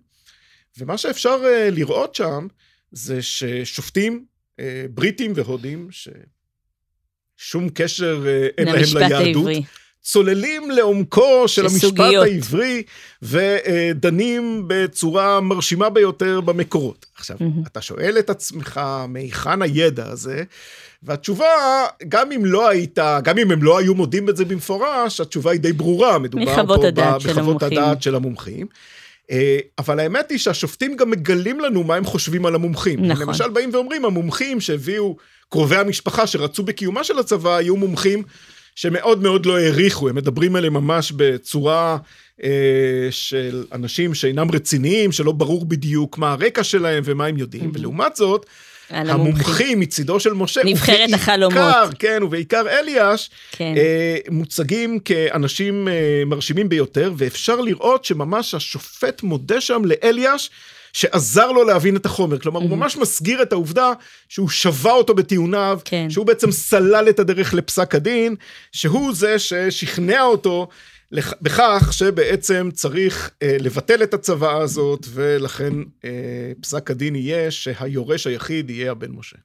ומה 0.77 0.97
שאפשר 0.97 1.41
uh, 1.41 1.71
לראות 1.71 2.15
שם 2.15 2.47
זה 2.91 3.21
ששופטים 3.21 4.25
uh, 4.51 4.63
בריטים 4.89 5.33
והודים, 5.35 5.87
ששום 7.37 7.69
קשר 7.69 8.23
uh, 8.23 8.53
אין 8.57 8.67
להם 8.67 8.83
ליהדות, 8.95 9.47
העברי. 9.47 9.63
צוללים 10.03 10.71
לעומקו 10.71 11.47
של 11.47 11.65
המשפט 11.65 11.99
העברי 11.99 12.83
ודנים 13.21 14.63
בצורה 14.67 15.41
מרשימה 15.41 15.89
ביותר 15.89 16.41
במקורות. 16.41 17.05
עכשיו, 17.15 17.37
mm-hmm. 17.37 17.67
אתה 17.67 17.81
שואל 17.81 18.15
את 18.19 18.29
עצמך, 18.29 18.81
מהיכן 19.07 19.61
הידע 19.61 20.07
הזה? 20.07 20.43
והתשובה, 21.03 21.45
גם 22.07 22.31
אם 22.31 22.45
לא 22.45 22.69
היית, 22.69 22.99
גם 23.23 23.37
אם 23.37 23.51
הם 23.51 23.63
לא 23.63 23.77
היו 23.77 23.95
מודים 23.95 24.25
בזה 24.25 24.45
במפורש, 24.45 25.21
התשובה 25.21 25.51
היא 25.51 25.59
די 25.59 25.73
ברורה, 25.73 26.19
מדובר 26.19 26.67
פה 26.67 26.87
הדעת 26.87 27.23
בחוות 27.23 27.63
הדעת 27.63 28.01
של 28.01 28.15
המומחים. 28.15 28.67
אה, 29.31 29.57
אבל 29.79 29.99
האמת 29.99 30.31
היא 30.31 30.39
שהשופטים 30.39 30.95
גם 30.95 31.09
מגלים 31.09 31.59
לנו 31.59 31.83
מה 31.83 31.95
הם 31.95 32.05
חושבים 32.05 32.45
על 32.45 32.55
המומחים. 32.55 33.05
נכון. 33.05 33.27
למשל 33.27 33.49
באים 33.49 33.69
ואומרים, 33.73 34.05
המומחים 34.05 34.61
שהביאו 34.61 35.17
קרובי 35.49 35.75
המשפחה 35.75 36.27
שרצו 36.27 36.63
בקיומה 36.63 37.03
של 37.03 37.19
הצבא, 37.19 37.55
היו 37.55 37.75
מומחים 37.75 38.23
שמאוד 38.75 39.23
מאוד 39.23 39.45
לא 39.45 39.57
העריכו, 39.57 40.09
הם 40.09 40.15
מדברים 40.15 40.55
עליהם 40.55 40.73
ממש 40.73 41.11
בצורה 41.11 41.97
אה, 42.43 42.49
של 43.11 43.65
אנשים 43.71 44.13
שאינם 44.13 44.51
רציניים, 44.51 45.11
שלא 45.11 45.31
ברור 45.31 45.65
בדיוק 45.65 46.17
מה 46.17 46.31
הרקע 46.31 46.63
שלהם 46.63 47.03
ומה 47.05 47.25
הם 47.25 47.37
יודעים, 47.37 47.69
mm-hmm. 47.69 47.79
ולעומת 47.79 48.15
זאת, 48.15 48.45
המומחים 48.89 49.79
מצידו 49.79 50.19
של 50.19 50.33
משה, 50.33 50.61
נבחרת 50.65 50.99
ובעיקר, 50.99 51.15
החלומות, 51.15 51.93
כן, 51.99 52.23
ובעיקר 52.23 52.63
אליאש, 52.69 53.29
כן. 53.51 53.73
אה, 53.77 54.17
מוצגים 54.31 54.99
כאנשים 54.99 55.87
אה, 55.87 56.23
מרשימים 56.25 56.69
ביותר, 56.69 57.13
ואפשר 57.17 57.61
לראות 57.61 58.05
שממש 58.05 58.55
השופט 58.55 59.23
מודה 59.23 59.61
שם 59.61 59.81
לאליאש, 59.85 60.49
שעזר 60.93 61.51
לו 61.51 61.63
להבין 61.63 61.95
את 61.95 62.05
החומר. 62.05 62.39
כלומר, 62.39 62.59
mm-hmm. 62.59 62.63
הוא 62.63 62.77
ממש 62.77 62.97
מסגיר 62.97 63.41
את 63.41 63.51
העובדה 63.51 63.93
שהוא 64.29 64.49
שבה 64.49 64.91
אותו 64.91 65.15
בטיעוניו, 65.15 65.79
כן. 65.85 66.09
שהוא 66.09 66.25
בעצם 66.25 66.51
סלל 66.51 67.09
את 67.09 67.19
הדרך 67.19 67.53
לפסק 67.53 67.95
הדין, 67.95 68.35
שהוא 68.71 69.13
זה 69.13 69.39
ששכנע 69.39 70.21
אותו 70.21 70.67
בכך 71.41 71.89
שבעצם 71.91 72.69
צריך 72.73 73.31
אה, 73.43 73.57
לבטל 73.59 74.03
את 74.03 74.13
הצוואה 74.13 74.57
הזאת, 74.57 75.05
ולכן 75.09 75.73
אה, 76.05 76.51
פסק 76.61 76.91
הדין 76.91 77.15
יהיה 77.15 77.51
שהיורש 77.51 78.27
היחיד 78.27 78.69
יהיה 78.69 78.91
הבן 78.91 79.11
משה. 79.11 79.37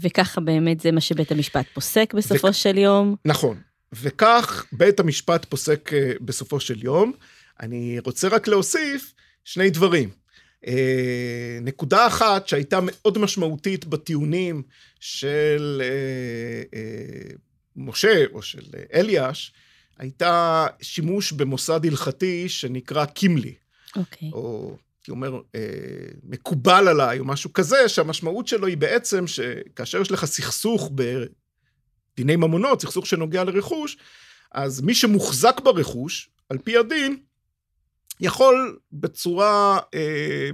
וככה 0.00 0.40
באמת 0.40 0.80
זה 0.80 0.92
מה 0.92 1.00
שבית 1.00 1.32
המשפט 1.32 1.66
פוסק 1.74 2.14
בסופו 2.14 2.48
וכ... 2.48 2.54
של 2.54 2.78
יום. 2.78 3.16
נכון. 3.24 3.56
וכך 3.92 4.66
בית 4.72 5.00
המשפט 5.00 5.44
פוסק 5.44 5.90
אה, 5.92 6.12
בסופו 6.20 6.60
של 6.60 6.84
יום. 6.84 7.12
אני 7.60 7.98
רוצה 8.04 8.28
רק 8.28 8.48
להוסיף 8.48 9.14
שני 9.44 9.70
דברים. 9.70 10.19
אה, 10.66 11.58
נקודה 11.62 12.06
אחת 12.06 12.48
שהייתה 12.48 12.78
מאוד 12.82 13.18
משמעותית 13.18 13.84
בטיעונים 13.84 14.62
של 15.00 15.82
אה, 15.84 16.78
אה, 16.78 17.34
משה 17.76 18.24
או 18.32 18.42
של 18.42 18.64
אליאש, 18.94 19.52
הייתה 19.98 20.66
שימוש 20.82 21.32
במוסד 21.32 21.86
הלכתי 21.86 22.48
שנקרא 22.48 23.04
קימלי. 23.04 23.54
אוקיי. 23.96 24.30
או 24.32 24.76
הייתי 25.00 25.10
אומר, 25.10 25.40
אה, 25.54 25.60
מקובל 26.22 26.88
עליי, 26.88 27.18
או 27.18 27.24
משהו 27.24 27.52
כזה, 27.52 27.88
שהמשמעות 27.88 28.48
שלו 28.48 28.66
היא 28.66 28.76
בעצם 28.76 29.26
שכאשר 29.26 30.00
יש 30.00 30.10
לך 30.10 30.24
סכסוך 30.24 30.90
בדיני 30.94 32.36
ממונות, 32.36 32.82
סכסוך 32.82 33.06
שנוגע 33.06 33.44
לרכוש, 33.44 33.96
אז 34.52 34.80
מי 34.80 34.94
שמוחזק 34.94 35.60
ברכוש, 35.60 36.30
על 36.48 36.58
פי 36.58 36.76
הדין, 36.76 37.16
יכול 38.20 38.78
בצורה 38.92 39.78
אה, 39.94 40.50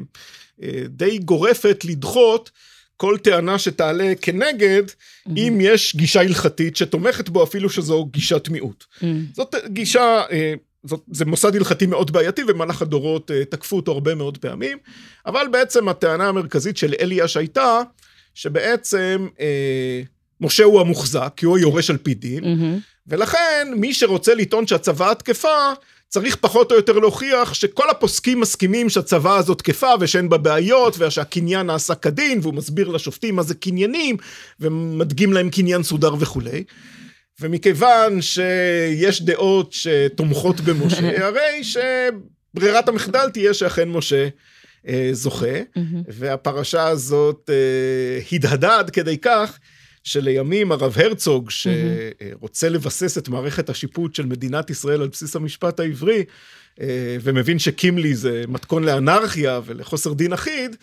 אה, 0.63 0.83
די 0.89 1.19
גורפת 1.19 1.85
לדחות 1.85 2.51
כל 2.97 3.19
טענה 3.19 3.59
שתעלה 3.59 4.13
כנגד, 4.21 4.83
mm-hmm. 4.89 5.31
אם 5.37 5.59
יש 5.61 5.97
גישה 5.97 6.21
הלכתית 6.21 6.77
שתומכת 6.77 7.29
בו, 7.29 7.45
אפילו 7.45 7.71
שזו 7.71 8.07
גישת 8.11 8.49
מיעוט. 8.49 8.85
Mm-hmm. 8.85 9.05
זאת 9.35 9.55
גישה, 9.67 10.23
אה, 10.31 10.55
זאת, 10.85 11.01
זה 11.13 11.25
מוסד 11.25 11.57
הלכתי 11.57 11.87
מאוד 11.87 12.11
בעייתי, 12.11 12.43
ובמהלך 12.43 12.83
הדורות 12.83 13.31
אה, 13.31 13.45
תקפו 13.45 13.77
אותו 13.77 13.93
הרבה 13.93 14.15
מאוד 14.15 14.39
פעמים, 14.39 14.79
אבל 15.27 15.47
בעצם 15.53 15.89
הטענה 15.89 16.29
המרכזית 16.29 16.77
של 16.77 16.95
אליאש 17.01 17.37
הייתה, 17.37 17.81
שבעצם 18.35 19.29
אה, 19.41 20.03
משה 20.41 20.65
הוא 20.65 20.81
המוחזק, 20.81 21.33
כי 21.37 21.47
הוא 21.47 21.57
היורש 21.59 21.91
על 21.91 21.97
פי 21.97 22.15
דין, 22.15 22.45
mm-hmm. 22.45 22.81
ולכן 23.07 23.69
מי 23.77 23.95
שרוצה 23.95 24.35
לטעון 24.35 24.67
שהצוואה 24.67 25.15
תקפה, 25.15 25.73
צריך 26.09 26.37
פחות 26.37 26.73
או 26.73 26.77
יותר 26.77 26.99
להוכיח 26.99 27.55
שכל 27.55 27.91
הפוסקים 27.91 28.41
מסכימים 28.41 28.89
שהצוואה 28.89 29.37
הזאת 29.37 29.59
תקפה 29.59 29.91
ושאין 30.01 30.29
בה 30.29 30.39
בעיות 30.39 30.97
ושהקניין 30.99 31.67
נעשה 31.67 31.95
כדין 31.95 32.39
והוא 32.43 32.55
מסביר 32.55 32.89
לשופטים 32.89 33.37
מה 33.37 33.43
זה 33.43 33.55
קניינים 33.55 34.17
ומדגים 34.61 35.33
להם 35.33 35.51
קניין 35.51 35.83
סודר 35.83 36.15
וכולי. 36.19 36.65
ומכיוון 37.41 38.23
שיש 38.23 39.23
דעות 39.23 39.73
שתומכות 39.73 40.61
במשה, 40.61 41.25
הרי 41.27 41.63
שברירת 41.65 42.89
המחדל 42.89 43.31
תהיה 43.31 43.55
שאכן 43.55 43.89
משה 43.89 44.29
אה, 44.89 45.09
זוכה, 45.13 45.57
והפרשה 46.09 46.89
הזאת 46.89 47.51
אה, 47.53 48.21
הדהדה 48.33 48.79
עד 48.79 48.91
כדי 48.91 49.19
כך 49.19 49.59
שלימים 50.07 50.73
הרב 50.73 50.95
הרצוג, 50.99 51.51
שרוצה 51.51 52.69
לבסס 52.69 53.19
את 53.19 53.29
מערכת 53.29 53.71
השיפוט 53.71 54.15
של 54.15 54.27
מדינת 54.27 54.71
ישראל 54.71 55.03
על 55.03 55.09
בסיס 55.09 55.37
המשפט 55.37 55.81
העברי, 55.81 56.25
אה, 56.81 57.17
ומבין 57.23 57.59
שקימלי 57.59 58.15
זה 58.15 58.45
מתכון 58.49 58.85
לאנרכיה 58.85 59.61
ולחוסר 59.67 60.13
דין 60.13 60.33
אחיד, 60.33 60.77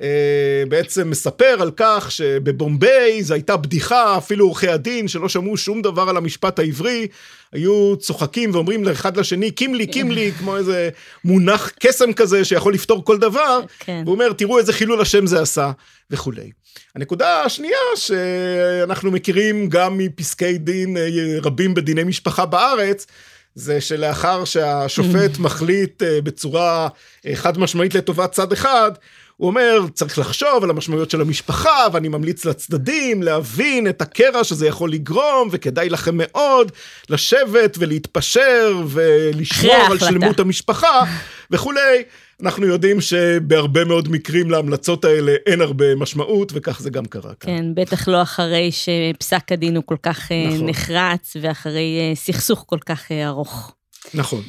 אה, 0.00 0.62
בעצם 0.68 1.10
מספר 1.10 1.56
על 1.60 1.70
כך 1.76 2.10
שבבומביי 2.10 3.22
זו 3.22 3.34
הייתה 3.34 3.56
בדיחה, 3.56 4.18
אפילו 4.18 4.44
עורכי 4.44 4.68
הדין 4.68 5.08
שלא 5.08 5.28
שמעו 5.28 5.56
שום 5.56 5.82
דבר 5.82 6.08
על 6.08 6.16
המשפט 6.16 6.58
העברי, 6.58 7.06
היו 7.52 7.96
צוחקים 7.96 8.54
ואומרים 8.54 8.84
לאחד 8.84 9.16
לשני, 9.16 9.50
קימלי, 9.50 9.86
קימלי, 9.86 10.32
כמו 10.38 10.56
איזה 10.56 10.90
מונח 11.24 11.70
קסם 11.80 12.12
כזה 12.12 12.44
שיכול 12.44 12.74
לפתור 12.74 13.04
כל 13.04 13.18
דבר, 13.18 13.60
כן. 13.78 14.02
הוא 14.06 14.14
אומר, 14.14 14.32
תראו 14.32 14.58
איזה 14.58 14.72
חילול 14.72 15.00
השם 15.00 15.26
זה 15.26 15.40
עשה, 15.40 15.70
וכולי. 16.10 16.50
הנקודה 16.94 17.42
השנייה 17.42 17.76
שאנחנו 17.96 19.10
מכירים 19.10 19.68
גם 19.68 19.98
מפסקי 19.98 20.58
דין 20.58 20.96
אה, 20.96 21.08
רבים 21.42 21.74
בדיני 21.74 22.04
משפחה 22.04 22.46
בארץ, 22.46 23.06
זה 23.54 23.80
שלאחר 23.80 24.44
שהשופט 24.44 25.38
מחליט 25.44 26.02
אה, 26.02 26.20
בצורה 26.20 26.88
חד 27.34 27.58
משמעית 27.58 27.94
לטובת 27.94 28.32
צד 28.32 28.52
אחד, 28.52 28.92
הוא 29.38 29.48
אומר, 29.48 29.80
צריך 29.94 30.18
לחשוב 30.18 30.64
על 30.64 30.70
המשמעויות 30.70 31.10
של 31.10 31.20
המשפחה, 31.20 31.86
ואני 31.92 32.08
ממליץ 32.08 32.44
לצדדים 32.44 33.22
להבין 33.22 33.88
את 33.88 34.02
הקרע 34.02 34.44
שזה 34.44 34.66
יכול 34.66 34.92
לגרום, 34.92 35.48
וכדאי 35.52 35.88
לכם 35.88 36.14
מאוד 36.14 36.72
לשבת 37.10 37.76
ולהתפשר 37.78 38.82
ולשמור 38.88 39.74
על 39.90 39.98
שלמות 39.98 40.40
המשפחה 40.40 41.04
וכולי. 41.50 42.02
אנחנו 42.42 42.66
יודעים 42.66 43.00
שבהרבה 43.00 43.84
מאוד 43.84 44.08
מקרים 44.08 44.50
להמלצות 44.50 45.04
האלה 45.04 45.32
אין 45.46 45.60
הרבה 45.60 45.94
משמעות, 45.94 46.52
וכך 46.54 46.80
זה 46.80 46.90
גם 46.90 47.04
קרה 47.04 47.34
כאן. 47.34 47.56
כן, 47.56 47.74
בטח 47.74 48.08
לא 48.08 48.22
אחרי 48.22 48.70
שפסק 48.72 49.52
הדין 49.52 49.76
הוא 49.76 49.84
כל 49.86 49.96
כך 50.02 50.32
אה, 50.32 50.48
נכון. 50.48 50.68
נחרץ, 50.68 51.36
ואחרי 51.40 51.98
אה, 52.00 52.14
סכסוך 52.14 52.64
כל 52.66 52.78
כך 52.78 53.12
אה, 53.12 53.28
ארוך. 53.28 53.72
נכון. 54.14 54.42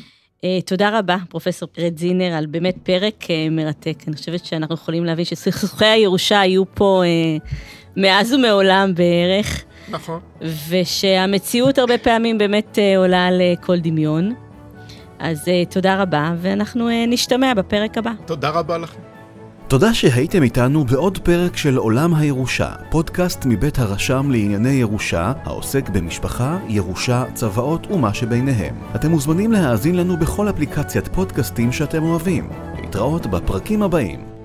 תודה 0.65 0.99
רבה, 0.99 1.17
פרופסור 1.30 1.69
רדזינר, 1.78 2.34
על 2.34 2.45
באמת 2.45 2.75
פרק 2.84 3.15
מרתק. 3.52 3.95
אני 4.08 4.15
חושבת 4.15 4.45
שאנחנו 4.45 4.75
יכולים 4.75 5.06
להבין 5.06 5.25
שסכסוכי 5.25 5.86
הירושה 5.86 6.39
היו 6.39 6.63
פה 6.73 7.04
מאז 7.97 8.34
ומעולם 8.34 8.93
בערך. 8.95 9.63
נכון. 9.89 10.19
ושהמציאות 10.69 11.78
הרבה 11.78 11.97
פעמים 11.97 12.38
באמת 12.38 12.78
עולה 12.97 13.28
על 13.28 13.41
כל 13.62 13.80
דמיון. 13.80 14.48
אז 15.19 15.47
uh, 15.47 15.73
תודה 15.73 16.01
רבה, 16.01 16.34
ואנחנו 16.41 16.89
uh, 16.89 16.91
נשתמע 17.08 17.53
בפרק 17.53 17.97
הבא. 17.97 18.12
תודה 18.25 18.49
רבה 18.49 18.77
לכם. 18.77 18.99
תודה 19.67 19.93
שהייתם 19.93 20.43
איתנו 20.43 20.86
בעוד 20.86 21.17
פרק 21.17 21.58
של 21.58 21.77
עולם 21.77 22.15
הירושה, 22.15 22.69
פודקאסט 22.89 23.45
מבית 23.45 23.79
הרשם 23.79 24.32
לענייני 24.32 24.69
ירושה, 24.69 25.34
העוסק 25.43 25.89
במשפחה, 25.89 26.58
ירושה, 26.67 27.23
צוואות 27.34 27.91
ומה 27.91 28.13
שביניהם. 28.13 28.75
אתם 28.95 29.10
מוזמנים 29.10 29.51
להאזין 29.51 29.95
לנו 29.95 30.17
בכל 30.17 30.49
אפליקציית 30.49 31.08
פודקאסטים 31.08 31.71
שאתם 31.71 32.03
אוהבים. 32.03 32.49
להתראות 32.82 33.27
בפרקים 33.27 33.84
הבאים. 33.84 34.38